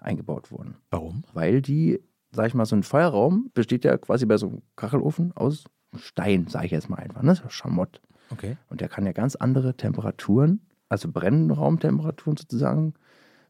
[0.00, 1.24] eingebaut wurden Warum?
[1.32, 2.00] weil die,
[2.32, 5.64] sag ich mal, so ein Feuerraum besteht ja quasi bei so einem Kachelofen aus
[5.96, 7.36] Stein, sage ich jetzt mal einfach, ne?
[7.48, 8.00] Schamott.
[8.30, 8.56] Okay.
[8.68, 12.94] Und der kann ja ganz andere Temperaturen, also Brennraumtemperaturen sozusagen,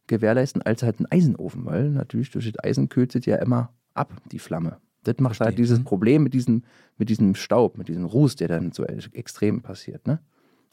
[0.07, 4.13] gewährleisten als halt ein Eisenofen, weil natürlich durch das Eisen kühlt es ja immer ab,
[4.31, 4.79] die Flamme.
[5.07, 5.47] Das macht Verstehe.
[5.47, 5.83] halt dieses.
[5.85, 6.63] Problem mit diesem,
[6.99, 10.07] mit diesem Staub, mit diesem Ruß, der dann so extrem passiert.
[10.07, 10.21] Ne?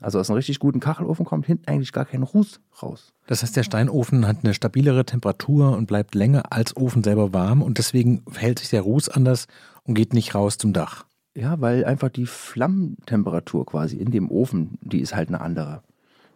[0.01, 3.13] Also aus einem richtig guten Kachelofen kommt hinten eigentlich gar kein Ruß raus.
[3.27, 7.61] Das heißt, der Steinofen hat eine stabilere Temperatur und bleibt länger als Ofen selber warm
[7.61, 9.47] und deswegen verhält sich der Ruß anders
[9.83, 11.05] und geht nicht raus zum Dach.
[11.35, 15.81] Ja, weil einfach die Flammentemperatur quasi in dem Ofen, die ist halt eine andere.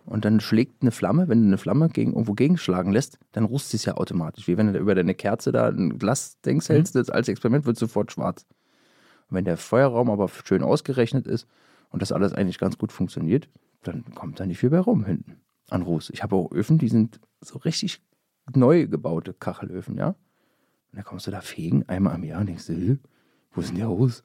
[0.08, 3.74] Und dann schlägt eine Flamme, wenn du eine Flamme gegen, irgendwo gegenschlagen lässt, dann rußt
[3.74, 4.48] es ja automatisch.
[4.48, 7.78] Wie wenn du über deine Kerze da ein Glas denkst, hältst, das als Experiment wird
[7.78, 8.46] sofort schwarz.
[9.30, 11.46] Und wenn der Feuerraum aber schön ausgerechnet ist
[11.89, 13.50] und das alles eigentlich ganz gut funktioniert,
[13.84, 16.12] dann kommt da nicht viel bei rum hinten an Ruß.
[16.12, 18.02] Ich habe auch Öfen, die sind so richtig
[18.56, 20.08] neu gebaute Kachelöfen, ja.
[20.08, 20.15] Und
[20.93, 22.98] dann kommst du da fegen einmal am Jahr und denkst du, "Hä,
[23.52, 24.24] wo ist denn der Ruß?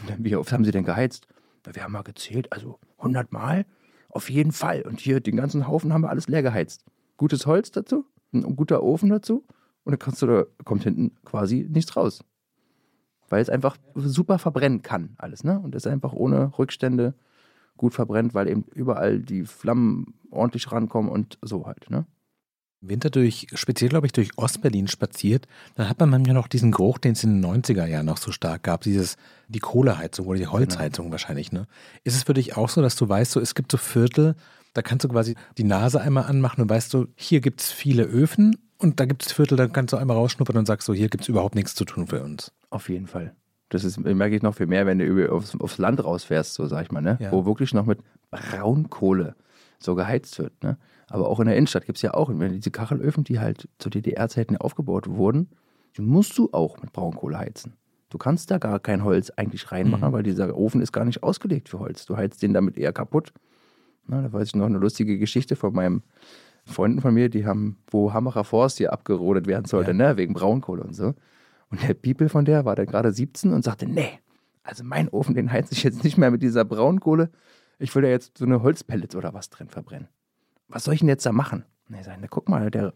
[0.00, 1.28] Und dann, wie oft haben sie denn geheizt?
[1.64, 3.66] Na, wir haben mal gezählt, also 100 Mal
[4.12, 4.82] auf jeden Fall.
[4.82, 6.84] Und hier den ganzen Haufen haben wir alles leer geheizt.
[7.16, 9.44] Gutes Holz dazu, ein guter Ofen dazu
[9.84, 12.24] und dann kannst du da, kommt hinten quasi nichts raus.
[13.28, 15.58] Weil es einfach super verbrennen kann, alles, ne?
[15.58, 17.14] Und es einfach ohne Rückstände
[17.78, 22.06] gut verbrennt, weil eben überall die Flammen ordentlich rankommen und so halt, ne?
[22.82, 26.98] Winter durch, speziell glaube ich, durch Ostberlin spaziert, dann hat man manchmal noch diesen Geruch,
[26.98, 29.16] den es in den 90er Jahren noch so stark gab, dieses,
[29.48, 31.66] die Kohleheizung oder die Holzheizung wahrscheinlich, ne?
[32.02, 34.34] Ist es für dich auch so, dass du weißt, so, es gibt so Viertel,
[34.74, 38.02] da kannst du quasi die Nase einmal anmachen und weißt so, hier gibt es viele
[38.02, 41.08] Öfen und da gibt es Viertel, da kannst du einmal rausschnuppern und sagst so, hier
[41.08, 42.52] gibt es überhaupt nichts zu tun für uns.
[42.70, 43.34] Auf jeden Fall.
[43.68, 46.84] Das ist, merke ich noch viel mehr, wenn du aufs, aufs Land rausfährst, so sag
[46.84, 47.16] ich mal, ne?
[47.20, 47.32] Ja.
[47.32, 49.34] Wo wirklich noch mit Braunkohle
[49.78, 50.76] so geheizt wird, ne?
[51.08, 53.90] Aber auch in der Innenstadt gibt es ja auch wenn diese Kachelöfen, die halt zu
[53.90, 55.50] DDR-Zeiten aufgebaut wurden,
[55.96, 57.74] die musst du auch mit Braunkohle heizen.
[58.08, 60.12] Du kannst da gar kein Holz eigentlich reinmachen, Mhm.
[60.12, 62.06] weil dieser Ofen ist gar nicht ausgelegt für Holz.
[62.06, 63.32] Du heizt den damit eher kaputt.
[64.06, 66.02] Na, da weiß ich noch eine lustige Geschichte von meinem
[66.64, 69.96] Freunden von mir, die haben, wo Hammerer Forst hier abgerodet werden sollte, Ja.
[69.96, 71.14] ne, wegen Braunkohle und so.
[71.70, 74.18] Und der People von der war dann gerade 17 und sagte, nee,
[74.62, 77.30] also mein Ofen, den heizt ich jetzt nicht mehr mit dieser Braunkohle.
[77.78, 80.08] Ich will da jetzt so eine Holzpellet oder was drin verbrennen.
[80.72, 81.64] Was soll ich denn jetzt da machen?
[81.88, 82.94] Und ich sage, na guck mal, der,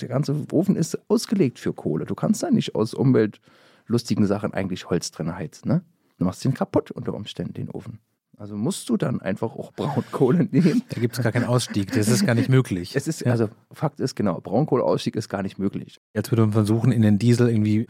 [0.00, 2.06] der ganze Ofen ist ausgelegt für Kohle.
[2.06, 5.82] Du kannst da nicht aus umweltlustigen Sachen eigentlich Holz drin heizen, ne?
[6.18, 7.98] Du machst den kaputt unter Umständen, den Ofen.
[8.38, 10.82] Also musst du dann einfach auch Braunkohle nehmen.
[10.88, 12.96] Da gibt es gar keinen Ausstieg, das ist gar nicht möglich.
[12.96, 13.32] Es ist, ja.
[13.32, 16.00] also Fakt ist genau, Braunkohleausstieg ist gar nicht möglich.
[16.14, 17.86] Jetzt würde man versuchen, in den Diesel irgendwie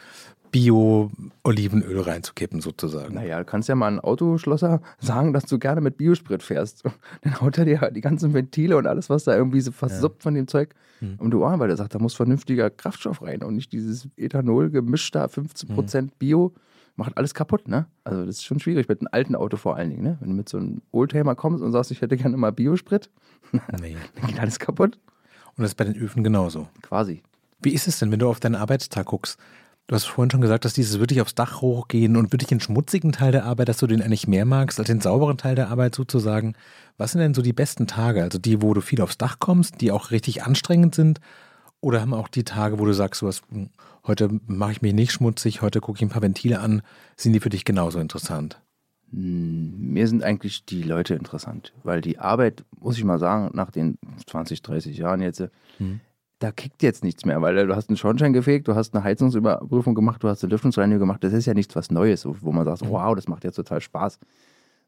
[0.52, 3.14] Bio-Olivenöl reinzukippen, sozusagen.
[3.14, 6.84] Naja, du kannst ja mal einen Autoschlosser sagen, dass du gerne mit Biosprit fährst.
[7.22, 10.24] Dann haut er dir die ganzen Ventile und alles, was da irgendwie so versuppt ja.
[10.24, 11.16] von dem Zeug hm.
[11.18, 14.70] um die Ohren, weil er sagt, da muss vernünftiger Kraftstoff rein und nicht dieses Ethanol
[14.70, 16.10] gemischt da, 15% hm.
[16.18, 16.52] Bio
[16.96, 17.86] macht alles kaputt, ne?
[18.04, 20.18] Also das ist schon schwierig mit einem alten Auto vor allen Dingen, ne?
[20.20, 23.10] Wenn du mit so einem Oldtimer kommst und sagst, ich hätte gerne mal Biosprit,
[23.80, 23.96] nee.
[24.20, 24.98] dann geht alles kaputt.
[25.56, 26.68] Und das ist bei den Öfen genauso.
[26.82, 27.22] Quasi.
[27.62, 29.38] Wie ist es denn, wenn du auf deinen Arbeitstag guckst?
[29.88, 33.12] Du hast vorhin schon gesagt, dass dieses wirklich aufs Dach hochgehen und wirklich den schmutzigen
[33.12, 35.94] Teil der Arbeit, dass du den eigentlich mehr magst als den sauberen Teil der Arbeit
[35.94, 36.54] sozusagen.
[36.96, 38.22] Was sind denn so die besten Tage?
[38.22, 41.20] Also die, wo du viel aufs Dach kommst, die auch richtig anstrengend sind?
[41.80, 43.70] Oder haben auch die Tage, wo du sagst, hast, hm,
[44.06, 46.82] heute mache ich mich nicht schmutzig, heute gucke ich ein paar Ventile an,
[47.16, 48.60] sind die für dich genauso interessant?
[49.10, 53.72] Hm, mir sind eigentlich die Leute interessant, weil die Arbeit, muss ich mal sagen, nach
[53.72, 55.42] den 20, 30 Jahren jetzt,
[55.78, 56.00] hm
[56.42, 59.94] da kickt jetzt nichts mehr, weil du hast einen Schornstein gefegt, du hast eine Heizungsüberprüfung
[59.94, 61.22] gemacht, du hast eine Lüftungsreinigung gemacht.
[61.22, 62.90] Das ist ja nichts was Neues, wo man sagt, mhm.
[62.90, 64.18] wow, das macht jetzt total Spaß.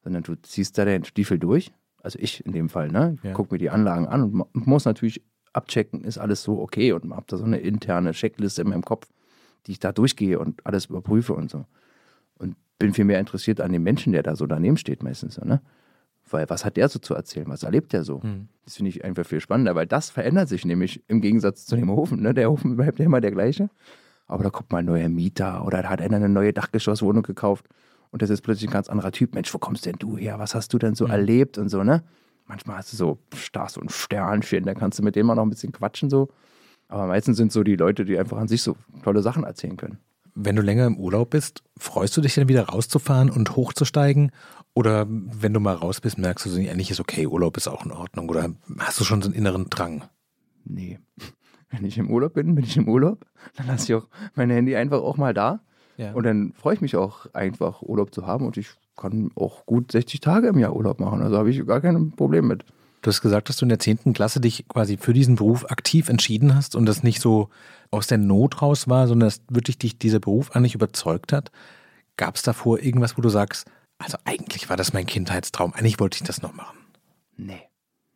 [0.03, 1.73] Sondern du ziehst da den Stiefel durch.
[2.03, 3.14] Also ich in dem Fall, ne?
[3.17, 3.33] Ich ja.
[3.33, 7.25] gucke mir die Anlagen an und muss natürlich abchecken, ist alles so okay und habe
[7.29, 9.07] da so eine interne Checkliste in meinem Kopf,
[9.67, 11.64] die ich da durchgehe und alles überprüfe und so.
[12.37, 15.62] Und bin viel mehr interessiert an dem Menschen, der da so daneben steht meistens, ne?
[16.31, 17.47] Weil was hat der so zu erzählen?
[17.49, 18.21] Was erlebt der so?
[18.23, 18.49] Mhm.
[18.65, 21.91] Das finde ich einfach viel spannender, weil das verändert sich nämlich im Gegensatz zu dem
[21.91, 22.23] Ofen.
[22.23, 22.33] Ne?
[22.33, 23.69] Der Ofen bleibt ja immer der gleiche.
[24.27, 27.67] Aber da kommt mal ein neuer Mieter oder da hat einer eine neue Dachgeschosswohnung gekauft
[28.11, 29.35] und das ist plötzlich ein ganz anderer Typ.
[29.35, 30.39] Mensch, wo kommst denn du her?
[30.39, 31.11] Was hast du denn so mhm.
[31.11, 32.05] erlebt und so, ne?
[32.47, 35.51] Manchmal hast du so Stars und Sternchen, da kannst du mit denen mal noch ein
[35.51, 36.29] bisschen quatschen so.
[36.89, 39.99] Aber meistens sind so die Leute, die einfach an sich so tolle Sachen erzählen können.
[40.35, 44.33] Wenn du länger im Urlaub bist, freust du dich dann wieder rauszufahren und hochzusteigen?
[44.75, 47.85] Oder wenn du mal raus bist, merkst du, so, eigentlich ist okay, Urlaub ist auch
[47.85, 48.29] in Ordnung.
[48.29, 50.05] Oder hast du schon so einen inneren Drang?
[50.64, 50.99] Nee.
[51.70, 53.25] Wenn ich im Urlaub bin, bin ich im Urlaub.
[53.57, 55.61] Dann lasse ich auch mein Handy einfach auch mal da.
[55.97, 56.12] Ja.
[56.12, 58.47] Und dann freue ich mich auch einfach, Urlaub zu haben.
[58.47, 61.23] Und ich kann auch gut 60 Tage im Jahr Urlaub machen.
[61.23, 62.64] Also habe ich gar kein Problem mit.
[63.05, 64.14] Du hast gesagt, dass du in der 10.
[64.14, 67.51] Klasse dich quasi für diesen Beruf aktiv entschieden hast und das nicht so
[67.90, 71.53] aus der Not raus war, sondern dass wirklich dich dieser Beruf eigentlich überzeugt hat.
[72.17, 75.75] Gab es davor irgendwas, wo du sagst, also eigentlich war das mein Kindheitstraum.
[75.75, 76.79] Eigentlich wollte ich das noch machen.
[77.37, 77.61] Nee.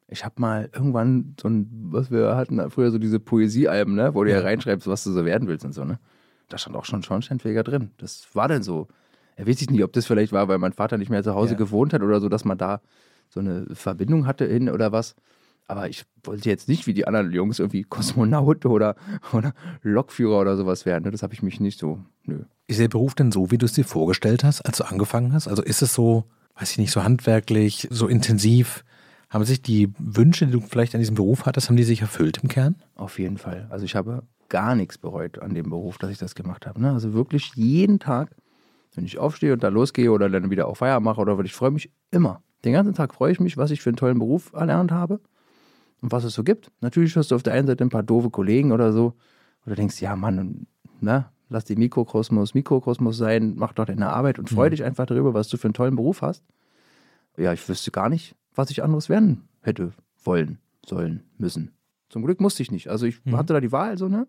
[0.09, 4.24] Ich habe mal irgendwann so ein, was wir hatten früher so diese Poesiealben, ne, wo
[4.24, 5.98] du ja reinschreibst, was du so werden willst und so, ne?
[6.48, 7.90] Da stand auch schon Schornsteinfeger drin.
[7.98, 8.88] Das war dann so.
[9.37, 11.53] Er weiß ich nicht, ob das vielleicht war, weil mein Vater nicht mehr zu Hause
[11.53, 11.59] ja.
[11.59, 12.81] gewohnt hat oder so, dass man da
[13.28, 15.14] so eine Verbindung hatte hin oder was.
[15.66, 18.96] Aber ich wollte jetzt nicht wie die anderen Jungs irgendwie Kosmonaut oder,
[19.32, 21.04] oder Lokführer oder sowas werden.
[21.04, 21.10] Ne?
[21.10, 22.40] Das habe ich mich nicht so, nö.
[22.66, 25.46] Ist der Beruf denn so, wie du es dir vorgestellt hast, als du angefangen hast?
[25.46, 26.24] Also ist es so,
[26.58, 28.82] weiß ich nicht, so handwerklich, so intensiv?
[29.28, 32.38] Haben sich die Wünsche, die du vielleicht an diesem Beruf hattest, haben die sich erfüllt
[32.42, 32.76] im Kern?
[32.94, 33.66] Auf jeden Fall.
[33.68, 36.80] Also ich habe gar nichts bereut an dem Beruf, dass ich das gemacht habe.
[36.80, 36.92] Ne?
[36.92, 38.34] Also wirklich jeden Tag,
[38.94, 41.52] wenn ich aufstehe und da losgehe oder dann wieder auf Feier mache oder was, ich
[41.52, 42.42] freue mich immer.
[42.64, 45.21] Den ganzen Tag freue ich mich, was ich für einen tollen Beruf erlernt habe
[46.01, 46.71] und was es so gibt.
[46.81, 49.14] Natürlich hast du auf der einen Seite ein paar doofe Kollegen oder so,
[49.66, 50.66] oder denkst, ja Mann,
[51.01, 54.71] ne, lass die Mikrokosmos Mikrokosmos sein, mach doch deine Arbeit und freu mhm.
[54.71, 56.44] dich einfach darüber, was du für einen tollen Beruf hast.
[57.37, 59.92] Ja, ich wüsste gar nicht, was ich anderes werden hätte
[60.25, 61.73] wollen, sollen, müssen.
[62.09, 62.88] Zum Glück musste ich nicht.
[62.88, 63.37] Also ich mhm.
[63.37, 64.27] hatte da die Wahl so, ne?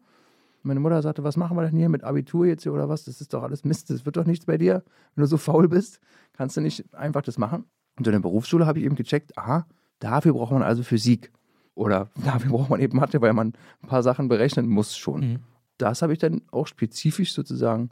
[0.61, 3.05] Meine Mutter sagte, was machen wir denn hier mit Abitur jetzt hier oder was?
[3.05, 4.83] Das ist doch alles Mist, das wird doch nichts bei dir.
[5.15, 6.01] Wenn du so faul bist,
[6.33, 7.63] kannst du nicht einfach das machen.
[7.99, 9.67] Und in der Berufsschule habe ich eben gecheckt, aha,
[9.99, 11.31] dafür braucht man also Physik.
[11.75, 15.19] Oder dafür braucht man eben Mathe, weil man ein paar Sachen berechnen muss schon.
[15.19, 15.39] Mhm.
[15.77, 17.89] Das habe ich dann auch spezifisch sozusagen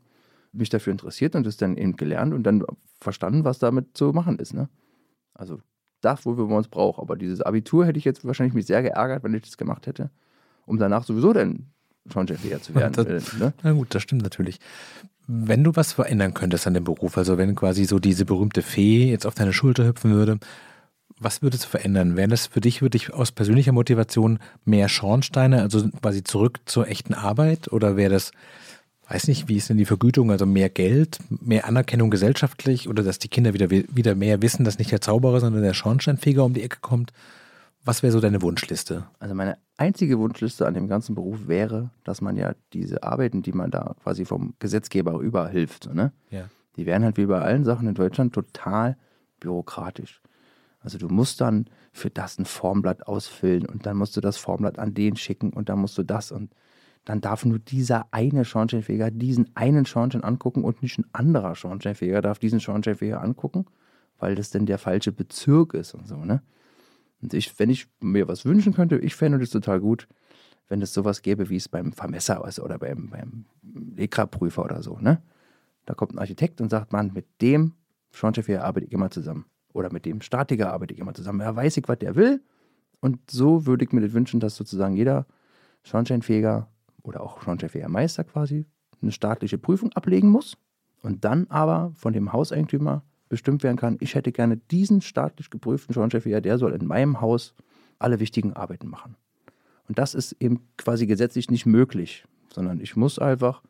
[0.53, 2.63] mich dafür interessiert und das dann eben gelernt und dann
[2.99, 4.53] verstanden, was damit zu machen ist.
[4.53, 4.69] Ne?
[5.33, 5.59] Also
[6.01, 6.99] das, wofür man es braucht.
[6.99, 10.09] Aber dieses Abitur hätte ich jetzt wahrscheinlich mich sehr geärgert, wenn ich das gemacht hätte,
[10.65, 11.67] um danach sowieso dann
[12.05, 12.93] schon Schornsteinfeger zu werden.
[12.93, 13.53] Das, ne?
[13.61, 14.59] Na gut, das stimmt natürlich.
[15.27, 19.11] Wenn du was verändern könntest an dem Beruf, also wenn quasi so diese berühmte Fee
[19.11, 20.39] jetzt auf deine Schulter hüpfen würde,
[21.19, 22.15] was würdest du verändern?
[22.15, 27.13] Wären das für dich wirklich aus persönlicher Motivation mehr Schornsteine, also quasi zurück zur echten
[27.13, 27.71] Arbeit?
[27.71, 28.31] Oder wäre das,
[29.09, 33.19] weiß nicht, wie ist denn die Vergütung, also mehr Geld, mehr Anerkennung gesellschaftlich oder dass
[33.19, 36.63] die Kinder wieder, wieder mehr wissen, dass nicht der Zauberer, sondern der Schornsteinfeger um die
[36.63, 37.11] Ecke kommt?
[37.87, 39.05] Was wäre so deine Wunschliste?
[39.17, 43.53] Also meine einzige Wunschliste an dem ganzen Beruf wäre, dass man ja diese Arbeiten, die
[43.53, 46.11] man da quasi vom Gesetzgeber überhilft, ne?
[46.29, 46.49] ja.
[46.75, 48.97] die wären halt wie bei allen Sachen in Deutschland total
[49.39, 50.21] bürokratisch.
[50.81, 54.79] Also du musst dann für das ein Formblatt ausfüllen und dann musst du das Formblatt
[54.79, 56.53] an den schicken und dann musst du das und
[57.05, 62.21] dann darf nur dieser eine Schornsteinfeger diesen einen Schornstein angucken und nicht ein anderer Schornsteinfeger
[62.21, 63.65] darf diesen Schornsteinfeger angucken,
[64.19, 66.41] weil das denn der falsche Bezirk ist und so, ne?
[67.21, 70.07] Und ich, wenn ich mir was wünschen könnte, ich fände das total gut,
[70.67, 73.45] wenn es sowas gäbe, wie es beim Vermesser ist oder beim, beim
[73.95, 75.21] Lekra-Prüfer oder so, ne?
[75.85, 77.73] Da kommt ein Architekt und sagt, man, mit dem
[78.11, 79.45] Schornsteinfeger arbeite ich immer zusammen.
[79.71, 81.39] Oder mit dem Statiker arbeite ich immer zusammen.
[81.39, 82.43] Er weiß ich, was der will.
[82.99, 85.25] Und so würde ich mir das wünschen, dass sozusagen jeder
[85.83, 86.67] Schornsteinfeger
[87.03, 88.65] oder auch Schornsteinfegermeister quasi
[89.01, 90.57] eine staatliche Prüfung ablegen muss
[91.03, 95.93] und dann aber von dem Hauseigentümer bestimmt werden kann, ich hätte gerne diesen staatlich geprüften
[95.93, 97.53] Schornsteinfeger, der soll in meinem Haus
[97.99, 99.15] alle wichtigen Arbeiten machen.
[99.87, 103.61] Und das ist eben quasi gesetzlich nicht möglich, sondern ich muss einfach,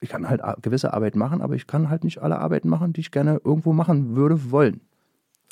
[0.00, 3.00] ich kann halt gewisse Arbeiten machen, aber ich kann halt nicht alle Arbeiten machen, die
[3.00, 4.80] ich gerne irgendwo machen würde wollen.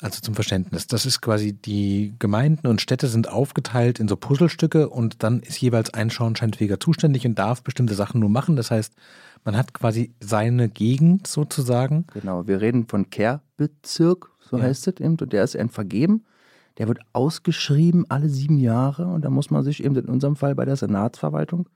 [0.01, 4.89] Also zum Verständnis, das ist quasi, die Gemeinden und Städte sind aufgeteilt in so Puzzlestücke
[4.89, 8.55] und dann ist jeweils ein Schornsteinfeger zuständig und darf bestimmte Sachen nur machen.
[8.55, 8.95] Das heißt,
[9.45, 12.07] man hat quasi seine Gegend sozusagen.
[12.13, 14.63] Genau, wir reden von Kehrbezirk, so ja.
[14.63, 16.25] heißt es eben, und der ist eben vergeben.
[16.79, 20.55] Der wird ausgeschrieben alle sieben Jahre und da muss man sich eben in unserem Fall
[20.55, 21.69] bei der Senatsverwaltung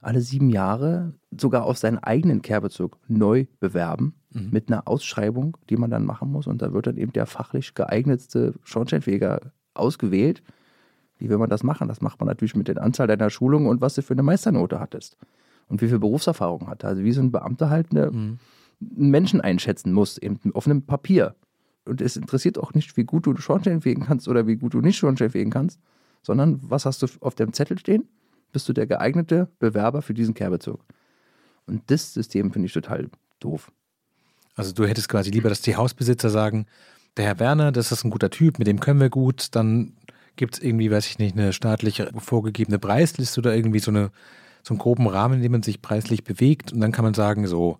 [0.00, 4.50] alle sieben Jahre sogar auf seinen eigenen Kehrbezirk neu bewerben mhm.
[4.50, 6.46] mit einer Ausschreibung, die man dann machen muss.
[6.46, 10.42] Und da wird dann eben der fachlich geeignetste Schornsteinfeger ausgewählt.
[11.18, 11.88] Wie will man das machen?
[11.88, 14.80] Das macht man natürlich mit der Anzahl deiner Schulungen und was du für eine Meisternote
[14.80, 15.16] hattest.
[15.68, 16.84] Und wie viel Berufserfahrung hat.
[16.84, 18.38] Also wie so ein Beamter halt eine, mhm.
[18.80, 21.34] einen Menschen einschätzen muss, eben auf einem Papier.
[21.86, 24.80] Und es interessiert auch nicht, wie gut du Schornstein fegen kannst oder wie gut du
[24.80, 25.80] nicht Schornstein fegen kannst,
[26.22, 28.08] sondern was hast du auf dem Zettel stehen?
[28.52, 30.80] Bist du der geeignete Bewerber für diesen Kehrbezirk?
[31.66, 33.08] Und das System finde ich total
[33.40, 33.72] doof.
[34.56, 36.66] Also du hättest quasi lieber, dass die Hausbesitzer sagen,
[37.16, 39.92] der Herr Werner, das ist ein guter Typ, mit dem können wir gut, dann
[40.36, 44.10] gibt es irgendwie, weiß ich nicht, eine staatlich vorgegebene Preisliste oder irgendwie so, eine,
[44.62, 47.46] so einen groben Rahmen, in dem man sich preislich bewegt und dann kann man sagen,
[47.46, 47.78] so,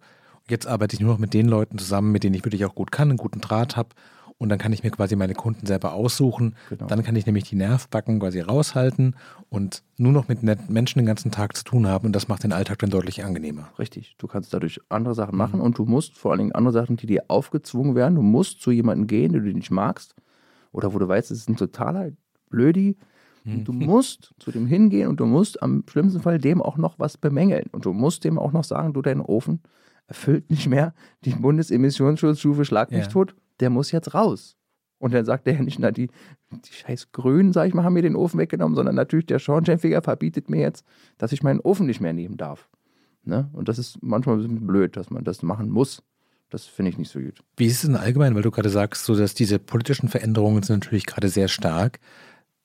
[0.49, 2.93] jetzt arbeite ich nur noch mit den Leuten zusammen, mit denen ich wirklich auch gut
[2.93, 3.91] kann, einen guten Draht habe
[4.39, 6.55] und dann kann ich mir quasi meine Kunden selber aussuchen.
[6.69, 6.87] Genau.
[6.87, 9.17] Dann kann ich nämlich die Nervbacken quasi raushalten
[9.49, 12.53] und nur noch mit Menschen den ganzen Tag zu tun haben und das macht den
[12.53, 13.71] Alltag dann deutlich angenehmer.
[13.79, 15.65] Richtig, du kannst dadurch andere Sachen machen mhm.
[15.65, 18.71] und du musst vor allen Dingen andere Sachen, die dir aufgezwungen werden, du musst zu
[18.71, 20.15] jemandem gehen, den du nicht magst
[20.73, 22.11] oder wo du weißt, es ist ein totaler
[22.51, 22.99] Blödi.
[23.45, 23.65] Mhm.
[23.65, 27.17] Du musst zu dem hingehen und du musst am schlimmsten Fall dem auch noch was
[27.17, 29.63] bemängeln und du musst dem auch noch sagen, du, dein Ofen
[30.09, 30.95] erfüllt nicht mehr
[31.25, 33.07] die Bundesemissionsschutzstufe Schlag mich ja.
[33.07, 34.57] tot der muss jetzt raus.
[34.99, 36.09] Und dann sagt er ja nicht, na, die,
[36.51, 40.03] die scheiß Grünen, sag ich mal, haben mir den Ofen weggenommen, sondern natürlich der Schornsteinfeger
[40.03, 40.85] verbietet mir jetzt,
[41.19, 42.69] dass ich meinen Ofen nicht mehr nehmen darf.
[43.25, 43.51] Ne?
[43.53, 46.03] Und das ist manchmal ein bisschen blöd, dass man das machen muss.
[46.49, 47.43] Das finde ich nicht so gut.
[47.57, 50.85] Wie ist es denn allgemein, weil du gerade sagst, so dass diese politischen Veränderungen sind
[50.85, 51.99] natürlich gerade sehr stark.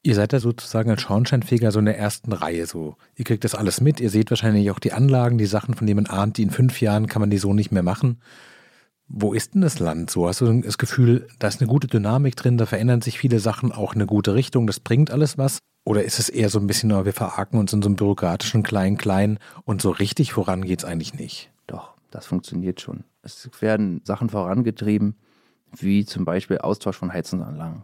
[0.03, 2.67] Ihr seid da sozusagen als Schornsteinfeger so in der ersten Reihe.
[2.67, 2.95] So.
[3.15, 6.03] Ihr kriegt das alles mit, ihr seht wahrscheinlich auch die Anlagen, die Sachen, von denen
[6.03, 8.19] man ahnt, die in fünf Jahren kann man die so nicht mehr machen.
[9.13, 10.27] Wo ist denn das Land so?
[10.27, 13.73] Hast du das Gefühl, da ist eine gute Dynamik drin, da verändern sich viele Sachen,
[13.73, 15.59] auch eine gute Richtung, das bringt alles was?
[15.83, 19.39] Oder ist es eher so ein bisschen, wir verarken uns in so einem bürokratischen Klein-Klein
[19.65, 21.51] und so richtig voran geht es eigentlich nicht?
[21.67, 23.03] Doch, das funktioniert schon.
[23.21, 25.15] Es werden Sachen vorangetrieben,
[25.75, 27.83] wie zum Beispiel Austausch von Heizungsanlagen.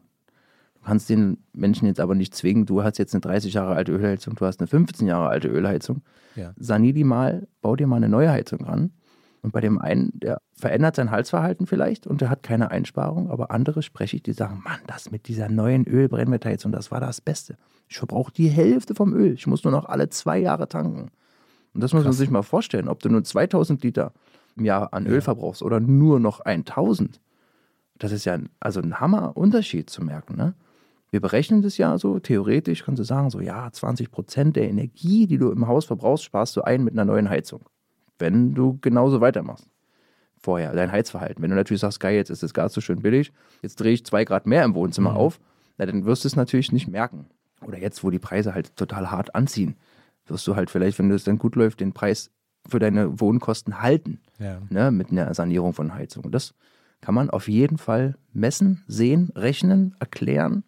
[0.75, 3.91] Du kannst den Menschen jetzt aber nicht zwingen, du hast jetzt eine 30 Jahre alte
[3.91, 6.03] Ölheizung, du hast eine 15 Jahre alte Ölheizung.
[6.37, 6.53] Ja.
[6.57, 8.91] Sanier die mal, bau dir mal eine neue Heizung ran
[9.41, 13.51] und bei dem einen, der verändert sein Halsverhalten vielleicht und der hat keine Einsparung, aber
[13.51, 17.57] andere spreche ich, die sagen, Mann, das mit dieser neuen Ölbrennmetallheizung, das war das Beste.
[17.87, 19.33] Ich verbrauche die Hälfte vom Öl.
[19.33, 21.11] Ich muss nur noch alle zwei Jahre tanken.
[21.73, 22.15] Und das muss Krass.
[22.15, 24.11] man sich mal vorstellen, ob du nur 2000 Liter
[24.57, 25.11] im Jahr an ja.
[25.11, 27.21] Öl verbrauchst oder nur noch 1000.
[27.99, 30.35] Das ist ja ein, also ein Hammerunterschied zu merken.
[30.35, 30.55] Ne?
[31.11, 35.27] Wir berechnen das ja so, theoretisch kannst du sagen, so ja, 20 Prozent der Energie,
[35.27, 37.61] die du im Haus verbrauchst, sparst du ein mit einer neuen Heizung
[38.19, 39.67] wenn du genauso weitermachst.
[40.39, 41.41] Vorher, dein Heizverhalten.
[41.41, 44.05] Wenn du natürlich sagst, geil, jetzt ist das Gas so schön billig, jetzt drehe ich
[44.05, 45.17] zwei Grad mehr im Wohnzimmer mhm.
[45.17, 45.39] auf,
[45.77, 47.27] na, dann wirst du es natürlich nicht merken.
[47.65, 49.75] Oder jetzt, wo die Preise halt total hart anziehen,
[50.27, 52.31] wirst du halt vielleicht, wenn es dann gut läuft, den Preis
[52.67, 54.19] für deine Wohnkosten halten.
[54.39, 54.61] Ja.
[54.69, 56.25] Ne, mit einer Sanierung von Heizung.
[56.25, 56.53] Und das
[57.01, 60.63] kann man auf jeden Fall messen, sehen, rechnen, erklären.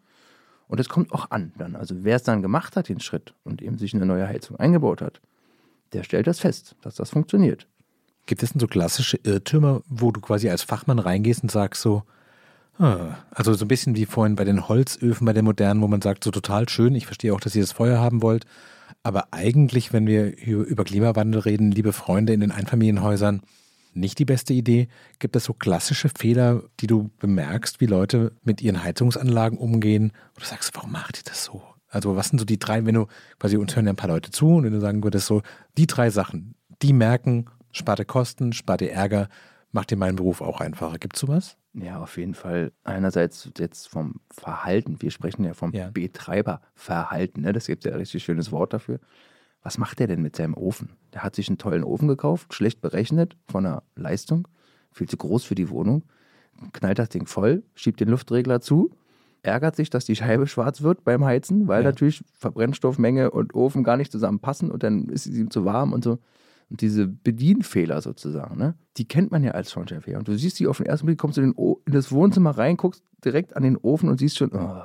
[0.68, 1.76] Und es kommt auch an dann.
[1.76, 5.02] Also wer es dann gemacht hat, den Schritt und eben sich eine neue Heizung eingebaut
[5.02, 5.22] hat,
[5.94, 7.68] der stellt das fest, dass das funktioniert.
[8.26, 12.04] Gibt es denn so klassische Irrtümer, wo du quasi als Fachmann reingehst und sagst so,
[12.78, 16.02] ah, also so ein bisschen wie vorhin bei den Holzöfen, bei den modernen, wo man
[16.02, 18.46] sagt, so total schön, ich verstehe auch, dass ihr das Feuer haben wollt,
[19.04, 23.42] aber eigentlich, wenn wir über Klimawandel reden, liebe Freunde in den Einfamilienhäusern,
[23.94, 24.88] nicht die beste Idee.
[25.18, 30.12] Gibt es so klassische Fehler, die du bemerkst, wie Leute mit ihren Heizungsanlagen umgehen?
[30.36, 31.64] Du sagst, warum macht ihr das so?
[31.90, 33.08] Also was sind so die drei, wenn du
[33.40, 35.42] quasi uns hören ja ein paar Leute zu und wenn du sagen würdest, so
[35.78, 39.28] die drei Sachen, die merken, spart dir Kosten, spart dir Ärger,
[39.72, 40.98] macht dir meinen Beruf auch einfacher.
[41.00, 41.58] Gibt es sowas?
[41.74, 42.72] Ja, auf jeden Fall.
[42.84, 45.02] Einerseits jetzt vom Verhalten.
[45.02, 45.90] Wir sprechen ja vom Ja.
[45.92, 47.44] Betreiberverhalten.
[47.44, 47.54] Ne?
[47.54, 49.00] Das gibt ja ein richtig schönes Wort dafür.
[49.62, 50.94] Was macht der denn mit seinem Ofen?
[51.14, 54.48] Der hat sich einen tollen Ofen gekauft, schlecht berechnet von der Leistung,
[54.92, 56.04] viel zu groß für die Wohnung,
[56.72, 58.92] knallt das Ding voll, schiebt den Luftregler zu,
[59.44, 61.90] ärgert sich, dass die Scheibe schwarz wird beim Heizen, weil Ja.
[61.90, 66.04] natürlich Verbrennstoffmenge und Ofen gar nicht zusammenpassen und dann ist es ihm zu warm und
[66.04, 66.20] so.
[66.70, 70.20] Und diese Bedienfehler sozusagen, ne, die kennt man ja als Schornsteinfeger.
[70.20, 72.78] Und du siehst die auf den ersten Blick, kommst du in, in das Wohnzimmer rein,
[72.78, 74.82] guckst direkt an den Ofen und siehst schon, oh,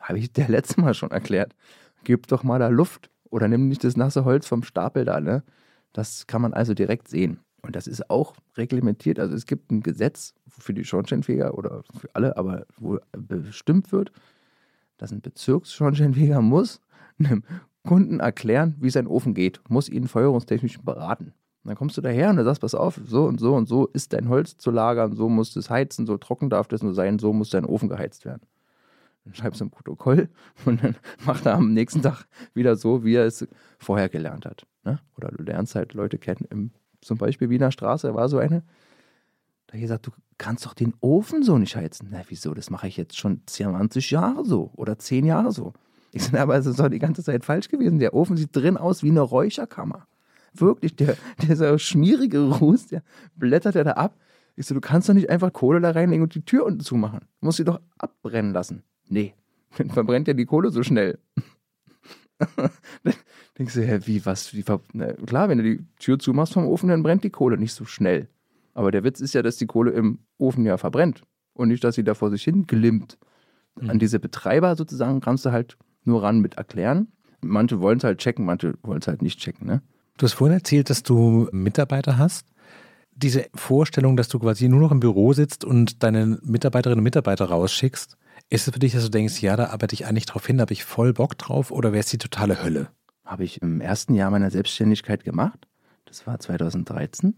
[0.00, 1.54] habe ich dir letztes Mal schon erklärt,
[2.04, 5.20] gib doch mal da Luft oder nimm nicht das nasse Holz vom Stapel da.
[5.20, 5.42] Ne?
[5.92, 7.40] Das kann man also direkt sehen.
[7.62, 9.18] Und das ist auch reglementiert.
[9.18, 14.12] Also es gibt ein Gesetz für die Schornsteinfeger oder für alle, aber wo bestimmt wird,
[14.98, 16.80] dass ein Bezirksschornsteinfeger muss
[17.18, 17.44] einem
[17.86, 21.32] Kunden erklären, wie sein Ofen geht, muss ihn feuerungstechnisch beraten.
[21.64, 23.86] Und dann kommst du daher und du sagst, pass auf, so und so und so
[23.86, 27.18] ist dein Holz zu lagern, so muss es heizen, so trocken darf das nur sein,
[27.18, 28.42] so muss dein Ofen geheizt werden.
[29.24, 30.28] Dann schreibst du ein Protokoll
[30.64, 33.46] und dann macht er am nächsten Tag wieder so, wie er es
[33.78, 34.66] vorher gelernt hat.
[34.84, 34.98] Ne?
[35.16, 36.70] Oder du lernst halt Leute kennen, im,
[37.02, 38.62] zum Beispiel Wiener Straße war so eine,
[39.66, 42.08] da hat gesagt, du kannst doch den Ofen so nicht heizen.
[42.10, 42.54] Na, wieso?
[42.54, 45.72] Das mache ich jetzt schon 20 Jahre so oder 10 Jahre so.
[46.12, 47.98] Ich sage, aber es ist doch die ganze Zeit falsch gewesen.
[47.98, 50.06] Der Ofen sieht drin aus wie eine Räucherkammer.
[50.54, 53.02] Wirklich, der, dieser schmierige Ruß, der
[53.36, 54.16] blättert er da ab.
[54.54, 57.20] Ich so, du kannst doch nicht einfach Kohle da reinlegen und die Tür unten zumachen.
[57.40, 58.82] Du musst sie doch abbrennen lassen.
[59.08, 59.34] Nee,
[59.78, 61.18] dann verbrennt ja die Kohle so schnell.
[63.58, 66.88] Denkst du, hä, wie, was, wie, na, klar, wenn du die Tür zumachst vom Ofen,
[66.88, 68.28] dann brennt die Kohle nicht so schnell.
[68.74, 71.22] Aber der Witz ist ja, dass die Kohle im Ofen ja verbrennt
[71.54, 73.18] und nicht, dass sie da vor sich hin glimmt.
[73.80, 77.08] An diese Betreiber sozusagen kannst du halt nur ran mit erklären.
[77.40, 79.66] Manche wollen es halt checken, manche wollen es halt nicht checken.
[79.66, 79.82] Ne?
[80.18, 82.46] Du hast vorhin erzählt, dass du Mitarbeiter hast.
[83.14, 87.46] Diese Vorstellung, dass du quasi nur noch im Büro sitzt und deine Mitarbeiterinnen und Mitarbeiter
[87.46, 88.16] rausschickst,
[88.50, 90.62] ist es für dich, dass du denkst, ja, da arbeite ich eigentlich drauf hin, da
[90.62, 92.88] habe ich voll Bock drauf oder wäre es die totale Hölle?
[93.24, 95.66] Habe ich im ersten Jahr meiner Selbstständigkeit gemacht.
[96.04, 97.34] Das war 2013.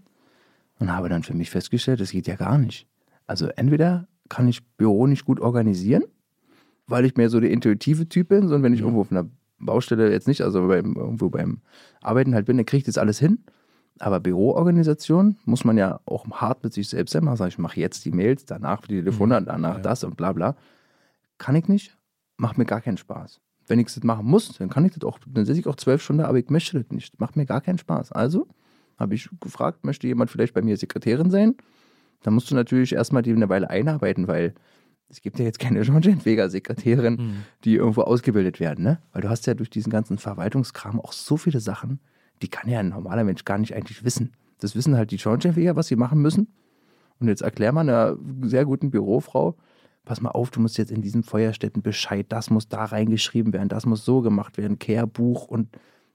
[0.81, 2.89] Und habe dann für mich festgestellt, das geht ja gar nicht.
[3.27, 6.05] Also entweder kann ich Büro nicht gut organisieren,
[6.87, 10.11] weil ich mehr so der intuitive Typ bin, sondern wenn ich irgendwo auf einer Baustelle
[10.11, 11.61] jetzt nicht, also beim, irgendwo beim
[12.03, 13.45] Arbeiten halt bin, dann kriege ich das alles hin.
[14.01, 17.25] Aber Büroorganisation muss man ja auch hart mit sich selbst sein.
[17.25, 19.83] Man sagt, ich mache jetzt die Mails, danach die Telefone, danach ja.
[19.83, 20.57] das und bla bla.
[21.39, 21.97] Kann ich nicht,
[22.37, 23.41] macht mir gar keinen Spaß.
[23.67, 26.03] Wenn ich das machen muss, dann kann ich das auch, dann sitze ich auch zwölf
[26.03, 27.19] Stunden, aber ich möchte das nicht.
[27.19, 28.13] Macht mir gar keinen Spaß.
[28.13, 28.47] Also
[28.99, 31.55] habe ich gefragt, möchte jemand vielleicht bei mir Sekretärin sein?
[32.23, 34.55] Da musst du natürlich erstmal die eine Weile einarbeiten, weil
[35.09, 39.01] es gibt ja jetzt keine Schornsteinfeger-Sekretärin, die irgendwo ausgebildet werden, ne?
[39.13, 42.01] Weil du hast ja durch diesen ganzen Verwaltungskram auch so viele Sachen,
[42.43, 44.33] die kann ja ein normaler Mensch gar nicht eigentlich wissen.
[44.59, 46.49] Das wissen halt die Schornsteinfeger, was sie machen müssen.
[47.21, 49.57] Und jetzt erklär mal einer sehr guten Bürofrau,
[50.05, 53.69] pass mal auf, du musst jetzt in diesem Feuerstätten Bescheid, das muss da reingeschrieben werden,
[53.69, 55.69] das muss so gemacht werden, Kehrbuch und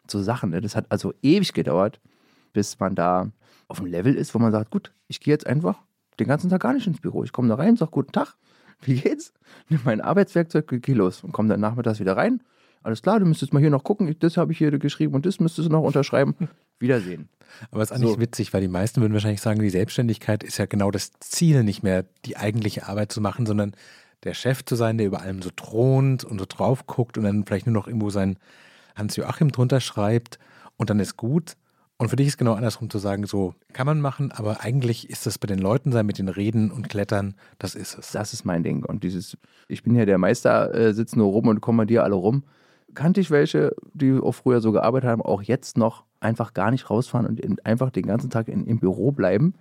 [0.08, 0.52] so Sachen.
[0.52, 0.62] Ne?
[0.62, 2.00] Das hat also ewig gedauert,
[2.54, 3.32] bis man da
[3.68, 5.82] auf einem Level ist, wo man sagt, gut, ich gehe jetzt einfach
[6.20, 7.24] den ganzen Tag gar nicht ins Büro.
[7.24, 8.36] Ich komme da rein, sage guten Tag,
[8.82, 9.34] wie geht's?
[9.70, 12.42] Nimm mein Arbeitswerkzeug, geh los und komme dann nachmittags wieder rein.
[12.82, 15.40] Alles klar, du müsstest mal hier noch gucken, das habe ich hier geschrieben und das
[15.40, 16.36] müsstest du noch unterschreiben.
[16.80, 17.30] Wiedersehen.
[17.72, 18.20] Aber es ist eigentlich So.
[18.20, 21.84] witzig, weil die meisten würden wahrscheinlich sagen, die Selbstständigkeit ist ja genau das Ziel, nicht
[21.84, 23.74] mehr die eigentliche Arbeit zu machen, sondern
[24.24, 27.46] der Chef zu sein, der über allem so thront und so drauf guckt und dann
[27.46, 28.38] vielleicht nur noch irgendwo sein
[28.96, 30.40] Hans-Joachim drunter schreibt
[30.78, 31.54] und dann ist gut.
[31.98, 35.26] Und für dich ist genau andersrum zu sagen, so kann man machen, aber eigentlich ist
[35.26, 38.12] das bei den Leuten sein, mit den Reden und Klettern, das ist es.
[38.12, 38.86] Das ist mein Ding.
[38.86, 39.38] Und dieses,
[39.68, 42.44] ich bin ja der Meister, äh, sitze nur rum und kommandiere alle rum.
[42.94, 46.90] Kannte ich welche, die auch früher so gearbeitet haben, auch jetzt noch einfach gar nicht
[46.90, 49.54] rausfahren und in, einfach den ganzen Tag in, im Büro bleiben?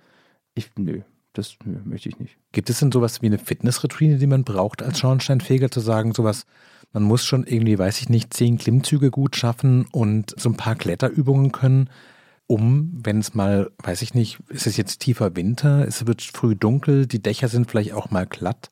[0.55, 1.01] Ich, nö,
[1.33, 2.37] das nö, möchte ich nicht.
[2.53, 6.47] Gibt es denn sowas wie eine Fitnessroutine, die man braucht als Schornsteinfeger, zu sagen, sowas,
[6.93, 10.75] man muss schon irgendwie, weiß ich nicht, zehn Klimmzüge gut schaffen und so ein paar
[10.75, 11.91] Kletterübungen können,
[12.47, 16.57] um, wenn es mal, weiß ich nicht, ist es jetzt tiefer Winter, es wird früh
[16.57, 18.71] dunkel, die Dächer sind vielleicht auch mal glatt,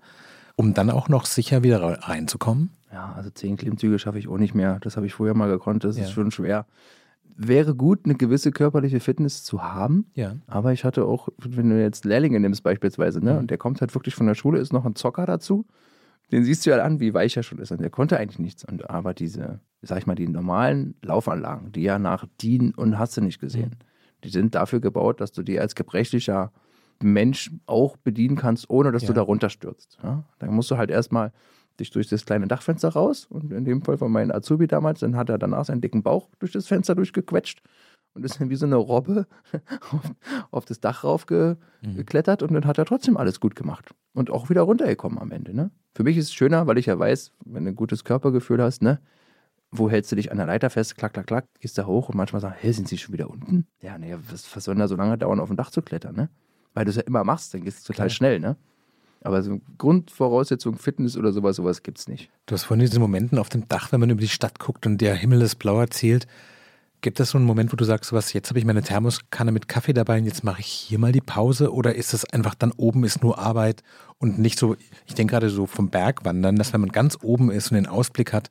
[0.56, 2.70] um dann auch noch sicher wieder reinzukommen?
[2.90, 4.78] Ja, also zehn Klimmzüge schaffe ich auch nicht mehr.
[4.80, 6.04] Das habe ich früher mal gekonnt, das Ja.
[6.04, 6.64] ist schon schwer.
[7.38, 10.06] Wäre gut, eine gewisse körperliche Fitness zu haben.
[10.14, 10.36] Ja.
[10.46, 13.38] Aber ich hatte auch, wenn du jetzt Lehrlinge nimmst beispielsweise, ne, Mhm.
[13.40, 15.66] und der kommt halt wirklich von der Schule, ist noch ein Zocker dazu,
[16.32, 17.70] den siehst du ja an, wie weich er schon ist.
[17.72, 18.64] Und der konnte eigentlich nichts.
[18.64, 23.16] Und aber diese, sag ich mal, die normalen Laufanlagen, die ja nach DIN und hast
[23.16, 23.76] du nicht gesehen,
[24.24, 26.52] die sind dafür gebaut, dass du die als gebrechlicher
[27.02, 29.08] Mensch auch bedienen kannst, ohne dass Ja.
[29.08, 29.98] du da runterstürzt.
[30.02, 30.24] Ja?
[30.38, 31.32] Dann musst du halt erstmal
[31.76, 35.16] dich durch das kleine Dachfenster raus und in dem Fall von meinem Azubi damals, dann
[35.16, 37.62] hat er danach seinen dicken Bauch durch das Fenster durchgequetscht
[38.14, 39.26] und ist dann wie so eine Robbe
[39.92, 40.12] auf,
[40.50, 43.90] auf das Dach raufgeklettert und dann hat er trotzdem alles gut gemacht.
[44.14, 45.54] Und auch wieder runtergekommen am Ende.
[45.54, 45.70] Ne?
[45.94, 48.82] Für mich ist es schöner, weil ich ja weiß, wenn du ein gutes Körpergefühl hast,
[48.82, 49.00] ne,
[49.70, 52.16] wo hältst du dich an der Leiter fest, klack, klack, klack, gehst da hoch und
[52.16, 53.66] manchmal sagst, hey, sind sie schon wieder unten?
[53.82, 56.16] Ja, nee, was, was soll denn da so lange dauern, auf dem Dach zu klettern,
[56.16, 56.30] ne?
[56.74, 58.10] Weil du es ja immer machst, dann gehst du total Klar.
[58.10, 58.56] schnell, ne?
[59.22, 62.30] Aber so Grundvoraussetzung, Fitness oder sowas, sowas gibt's nicht.
[62.46, 65.00] Du hast vorhin diese Momenten auf dem Dach, wenn man über die Stadt guckt und
[65.00, 66.26] der Himmel ist blau erzählt.
[67.02, 69.68] Gibt es so einen Moment, wo du sagst, was, jetzt habe ich meine Thermoskanne mit
[69.68, 71.72] Kaffee dabei und jetzt mache ich hier mal die Pause?
[71.72, 73.82] Oder ist es einfach dann oben ist nur Arbeit
[74.18, 77.70] und nicht so, ich denke gerade so vom Bergwandern, dass wenn man ganz oben ist
[77.70, 78.48] und den Ausblick hat,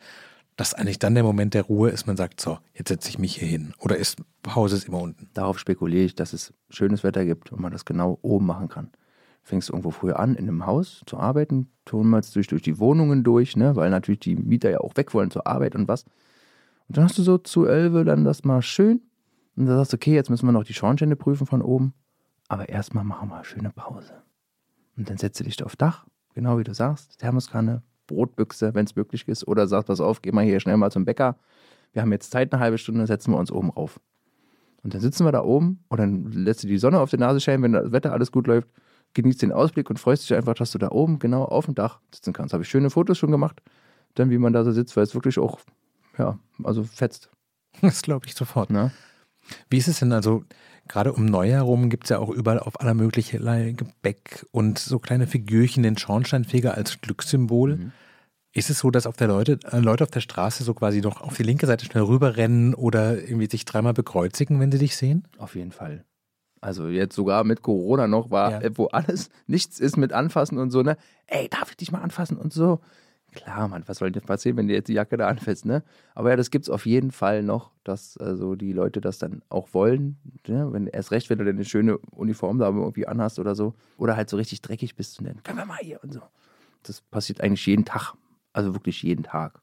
[0.55, 3.35] dass eigentlich dann der Moment der Ruhe ist, man sagt, so, jetzt setze ich mich
[3.37, 3.73] hier hin.
[3.79, 5.29] Oder ist Pause ist immer unten?
[5.33, 8.91] Darauf spekuliere ich, dass es schönes Wetter gibt und man das genau oben machen kann.
[9.45, 13.23] Fängst du irgendwo früher an, in einem Haus zu arbeiten, tummelst durch, durch die Wohnungen
[13.23, 13.75] durch, ne?
[13.75, 16.03] weil natürlich die Mieter ja auch weg wollen zur Arbeit und was.
[16.87, 19.01] Und dann hast du so zu elf dann das mal schön
[19.55, 21.93] und dann sagst du, okay, jetzt müssen wir noch die Schornsteine prüfen von oben,
[22.47, 24.23] aber erstmal machen wir eine schöne Pause.
[24.97, 28.95] Und dann setzt du dich auf Dach, genau wie du sagst, Thermoskanne, Brotbüchse, wenn es
[28.95, 31.37] möglich ist, oder sagst, pass auf, geh mal hier schnell mal zum Bäcker.
[31.93, 33.99] Wir haben jetzt Zeit, eine halbe Stunde, setzen wir uns oben rauf.
[34.81, 37.39] Und dann sitzen wir da oben und dann lässt du die Sonne auf die Nase
[37.39, 38.69] scheinen, wenn das Wetter alles gut läuft,
[39.15, 41.99] genießt den Ausblick und freust dich einfach, dass du da oben genau auf dem Dach
[42.13, 42.53] sitzen kannst.
[42.53, 43.61] Habe ich schöne Fotos schon gemacht,
[44.13, 45.59] dann wie man da so sitzt, weil es wirklich auch,
[46.17, 47.29] ja, also fetzt.
[47.81, 48.69] Das glaube ich sofort.
[48.69, 48.91] Ne?
[49.69, 50.45] Wie ist es denn also,
[50.87, 54.99] gerade um Neujahr herum gibt es ja auch überall auf aller mögliche Gebäck und so
[54.99, 57.77] kleine Figürchen, den Schornsteinfeger als Glückssymbol.
[57.77, 57.91] Mhm.
[58.53, 61.21] Ist es so, dass auf der Leute, äh, Leute auf der Straße so quasi noch
[61.21, 65.27] auf die linke Seite schnell rüberrennen oder irgendwie sich dreimal bekreuzigen, wenn sie dich sehen?
[65.37, 66.05] Auf jeden Fall.
[66.65, 68.69] Also jetzt sogar mit Corona noch war, Ja.
[68.75, 70.97] wo alles nichts ist mit anfassen und so, ne?
[71.27, 72.79] Ey, darf ich dich mal anfassen und so?
[73.35, 75.83] Klar, Mann, was soll denn passieren, wenn dir jetzt die Jacke da anfasst, ne?
[76.15, 79.73] Aber ja, das gibt's auf jeden Fall noch, dass also die Leute das dann auch
[79.73, 80.17] wollen.
[80.47, 80.67] Ne?
[80.73, 83.75] Wenn, erst recht, wenn du dann eine schöne Uniform da irgendwie anhast oder so.
[83.97, 86.21] Oder halt so richtig dreckig bist und dann, können wir mal hier und so.
[86.81, 88.13] Das passiert eigentlich jeden Tag.
[88.53, 89.59] Also wirklich jeden Tag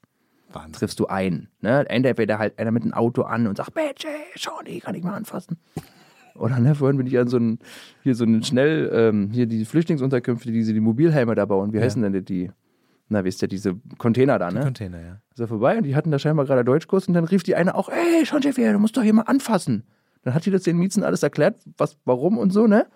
[0.52, 0.72] Wahnsinn.
[0.74, 1.48] triffst du einen.
[1.62, 1.84] Ne?
[1.88, 5.14] Entweder halt einer mit einem Auto an und sagt, Mensch, ey, Shawnee, kann ich mal
[5.14, 5.58] anfassen?
[6.34, 7.58] Oder ne, vorhin bin ich an so einen,
[8.02, 11.72] hier so einen schnell, ähm, hier die Flüchtlingsunterkünfte, diese die Mobilhelme da bauen.
[11.72, 11.84] Wie Ja.
[11.84, 12.50] heißen denn die- die?
[13.08, 14.62] Na, wisst ihr, diese Container da, Die ne?
[14.62, 15.18] Container, ja.
[15.34, 17.74] Ist er vorbei und die hatten da scheinbar gerade Deutschkurs und dann rief die eine
[17.74, 19.84] auch, ey, schon Chef, du musst doch hier mal anfassen.
[20.22, 22.86] Dann hat die das den Miezen alles erklärt, was, warum und so, ne?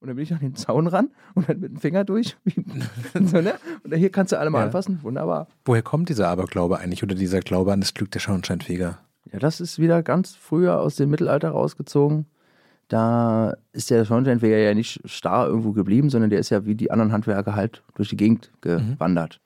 [0.00, 2.36] Und dann bin ich an den Zaun ran und dann mit dem Finger durch.
[3.14, 3.54] so, ne?
[3.82, 4.64] Und hier kannst du alle mal Ja.
[4.66, 5.00] anfassen.
[5.02, 5.48] Wunderbar.
[5.64, 8.98] Woher kommt dieser Aberglaube eigentlich oder dieser Glaube an das Glück der Schornsteinfeger?
[9.32, 12.26] Ja, das ist wieder ganz früher aus dem Mittelalter rausgezogen.
[12.88, 16.90] Da ist der Schornsteinfeger ja nicht starr irgendwo geblieben, sondern der ist ja wie die
[16.90, 19.40] anderen Handwerker halt durch die Gegend gewandert.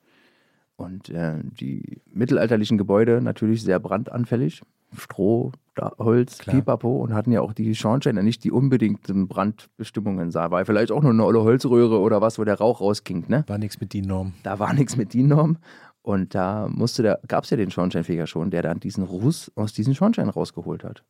[0.75, 4.61] Und äh, die mittelalterlichen Gebäude natürlich sehr brandanfällig.
[4.97, 5.51] Stroh,
[5.97, 6.55] Holz, Klar.
[6.55, 10.51] Pipapo und hatten ja auch die Schornsteine nicht die unbedingten Brandbestimmungen sah.
[10.51, 13.43] War vielleicht auch nur eine olle Holzröhre oder was, wo der Rauch rausging, ne?
[13.47, 14.33] War nichts mit die Norm.
[14.43, 15.57] Da war nichts mit DIN-Norm.
[16.03, 19.73] Und da musste der, gab es ja den Schornsteinfeger schon, der dann diesen Ruß aus
[19.73, 21.03] diesen Schornstein rausgeholt hat.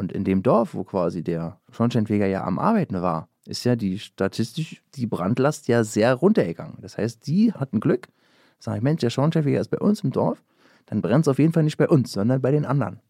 [0.00, 3.98] Und in dem Dorf, wo quasi der Schornsteinfeger ja am Arbeiten war, ist ja die
[3.98, 6.78] statistisch die Brandlast ja sehr runtergegangen.
[6.80, 8.08] Das heißt, die hatten Glück.
[8.58, 10.42] Sag ich, Mensch, der Schornsteinfeger ist bei uns im Dorf,
[10.86, 13.00] dann brennt es auf jeden Fall nicht bei uns, sondern bei den anderen.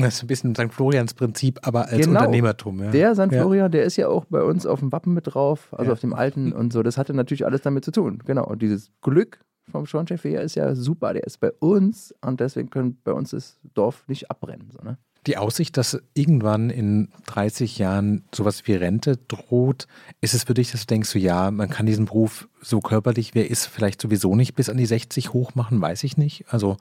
[0.00, 0.72] Das ist ein bisschen St.
[0.72, 2.20] Florians Prinzip, aber als Genau.
[2.20, 2.80] Unternehmertum.
[2.80, 2.90] Ja.
[2.92, 3.32] Der St.
[3.32, 3.40] Ja.
[3.42, 5.92] Florian, der ist ja auch bei uns auf dem Wappen mit drauf, also Ja.
[5.94, 6.84] auf dem alten und so.
[6.84, 8.22] Das hatte natürlich alles damit zu tun.
[8.24, 8.46] Genau.
[8.46, 11.12] Und dieses Glück vom Schornsteinfeger ist ja super.
[11.12, 14.70] Der ist bei uns und deswegen können bei uns das Dorf nicht abbrennen.
[14.70, 14.96] So, ne?
[15.26, 19.88] Die Aussicht, dass irgendwann in 30 Jahren sowas wie Rente droht,
[20.20, 23.34] ist es für dich, dass du denkst, so, ja, man kann diesen Beruf so körperlich,
[23.34, 26.44] wer ist, vielleicht sowieso nicht bis an die 60 hochmachen, weiß ich nicht.
[26.48, 26.76] Also,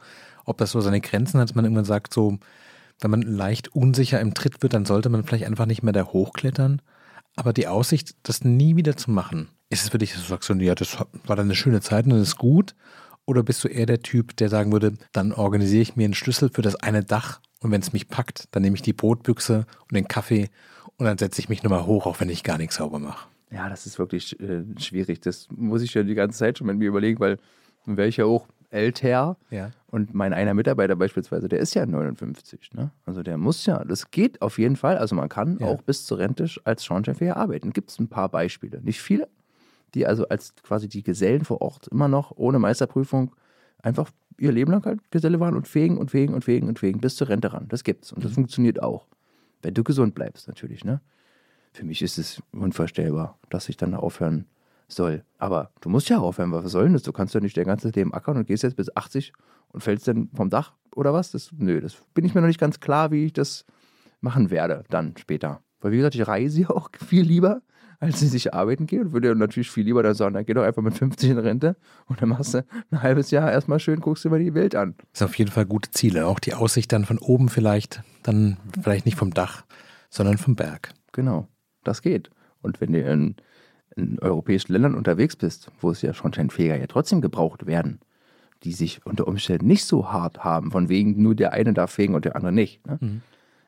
[0.45, 2.37] ob das so seine Grenzen hat, dass man irgendwann sagt, so,
[2.99, 6.05] wenn man leicht unsicher im Tritt wird, dann sollte man vielleicht einfach nicht mehr da
[6.05, 6.81] hochklettern.
[7.35, 10.47] Aber die Aussicht, das nie wieder zu machen, ist es für dich, dass du sagst,
[10.47, 12.75] so, ja, das war dann eine schöne Zeit und das ist gut?
[13.25, 16.51] Oder bist du eher der Typ, der sagen würde, dann organisiere ich mir einen Schlüssel
[16.53, 19.95] für das eine Dach und wenn es mich packt, dann nehme ich die Brotbüchse und
[19.95, 20.49] den Kaffee
[20.97, 23.27] und dann setze ich mich nochmal hoch, auch wenn ich gar nichts sauber mache.
[23.51, 25.19] Ja, das ist wirklich äh, schwierig.
[25.21, 27.39] Das muss ich ja die ganze Zeit schon mit mir überlegen, weil
[27.87, 29.37] dann wäre ich ja auch älter.
[29.49, 29.71] Ja.
[29.87, 32.73] Und mein einer Mitarbeiter beispielsweise, der ist ja 59.
[32.73, 32.91] Ne?
[33.05, 34.99] Also der muss ja, das geht auf jeden Fall.
[34.99, 35.65] Also man kann Ja.
[35.65, 37.73] auch bis zur Rente als Schornsteinfeger arbeiten.
[37.73, 38.79] Gibt es ein paar Beispiele.
[38.81, 39.27] Nicht viele,
[39.95, 43.35] die also als quasi die Gesellen vor Ort immer noch ohne Meisterprüfung
[43.81, 46.99] einfach ihr Leben lang halt Geselle waren und fegen und fegen und fegen und fegen
[46.99, 47.67] bis zur Rente ran.
[47.69, 49.07] Das gibt's und das funktioniert auch.
[49.61, 51.01] Wenn du gesund bleibst, natürlich, ne?
[51.73, 54.45] Für mich ist es unvorstellbar, dass ich dann aufhören
[54.87, 55.23] soll.
[55.37, 57.03] Aber du musst ja aufhören, was soll denn das?
[57.03, 59.33] Du kannst ja nicht dein ganzes Leben ackern und gehst jetzt bis 80
[59.69, 61.31] und fällst dann vom Dach oder was?
[61.31, 63.65] Das, nö, das bin ich mir noch nicht ganz klar, wie ich das
[64.21, 65.61] machen werde, dann später.
[65.81, 67.61] Weil wie gesagt, ich reise ja auch viel lieber,
[67.99, 70.63] als dass ich arbeiten gehe und würde natürlich viel lieber dann sagen, dann geh doch
[70.63, 71.75] einfach mit 50 in Rente
[72.07, 74.95] und dann machst du ein halbes Jahr erstmal schön, guckst dir mal die Welt an.
[75.11, 76.27] Das sind auf jeden Fall gute Ziele.
[76.27, 79.65] Auch die Aussicht dann von oben vielleicht, dann vielleicht nicht vom Dach,
[80.09, 80.93] sondern vom Berg.
[81.11, 81.47] Genau,
[81.83, 82.29] das geht.
[82.61, 83.35] Und wenn du in,
[83.95, 87.99] in europäischen Ländern unterwegs bist, wo es ja Schornsteinfeger ja trotzdem gebraucht werden,
[88.63, 92.15] die sich unter Umständen nicht so hart haben, von wegen nur der eine darf fegen
[92.15, 92.85] und der andere nicht.
[92.87, 92.97] Ne?
[92.99, 93.21] Mhm.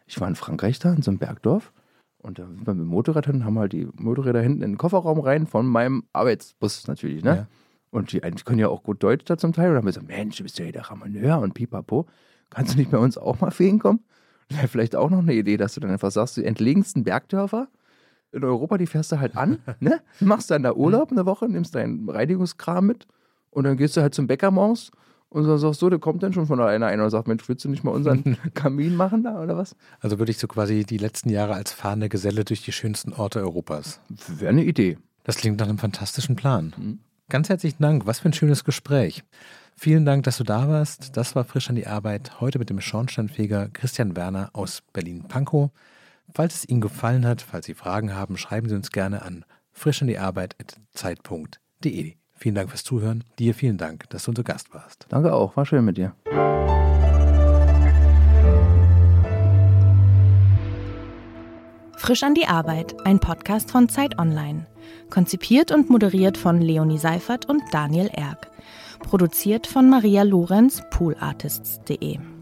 [0.08, 1.72] Ich war in Frankreich da, in so einem Bergdorf,
[2.20, 4.78] und da sind wir mit dem Motorrad hin, haben halt die Motorräder hinten in den
[4.78, 7.36] Kofferraum rein von meinem Arbeitsbus natürlich, ne?
[7.36, 7.48] Ja.
[7.90, 9.68] Und die, die können ja auch gut Deutsch da zum Teil.
[9.68, 12.06] Und dann haben wir so, Mensch, du bist ja hier der Ramoneur und pipapo.
[12.50, 14.02] Kannst du nicht bei uns auch mal fegen kommen?
[14.50, 17.70] Wäre vielleicht auch noch eine Idee, dass du dann einfach sagst, die entlegensten Bergdörfer
[18.32, 20.02] in Europa, die fährst du halt an, ne?
[20.20, 23.08] Machst dann da Urlaub eine Woche, nimmst deinen Reinigungskram mit
[23.52, 24.92] und dann gehst du halt zum Bäcker morgens
[25.30, 27.66] und dann sagst du, der kommt dann schon von alleine ein und sagt, Mensch, willst
[27.66, 29.76] du nicht mal unseren Kamin machen da oder was?
[30.00, 33.40] Also würde ich so quasi die letzten Jahre als fahrende Geselle durch die schönsten Orte
[33.40, 34.00] Europas.
[34.28, 34.98] Wäre eine Idee.
[35.24, 36.74] Das klingt nach einem fantastischen Plan.
[36.78, 37.00] Mhm.
[37.30, 39.26] Ganz herzlichen Dank, was für ein schönes Gespräch.
[39.76, 41.18] Vielen Dank, dass du da warst.
[41.18, 42.40] Das war frisch an die Arbeit.
[42.40, 45.72] Heute mit dem Schornsteinfeger Christian Werner aus Berlin-Pankow.
[46.34, 52.16] Falls es Ihnen gefallen hat, falls Sie Fragen haben, schreiben Sie uns gerne an frischandiarbeit.zeit.de.
[52.38, 53.24] Vielen Dank fürs Zuhören.
[53.40, 55.08] Dir vielen Dank, dass du unser Gast warst.
[55.10, 56.14] Danke auch, war schön mit dir.
[61.98, 64.66] Frisch an die Arbeit, ein Podcast von Zeit Online.
[65.10, 68.50] Konzipiert und moderiert von Leonie Seifert und Daniel Erck.
[69.00, 72.37] Produziert von Maria Lorenz, poolartists.de.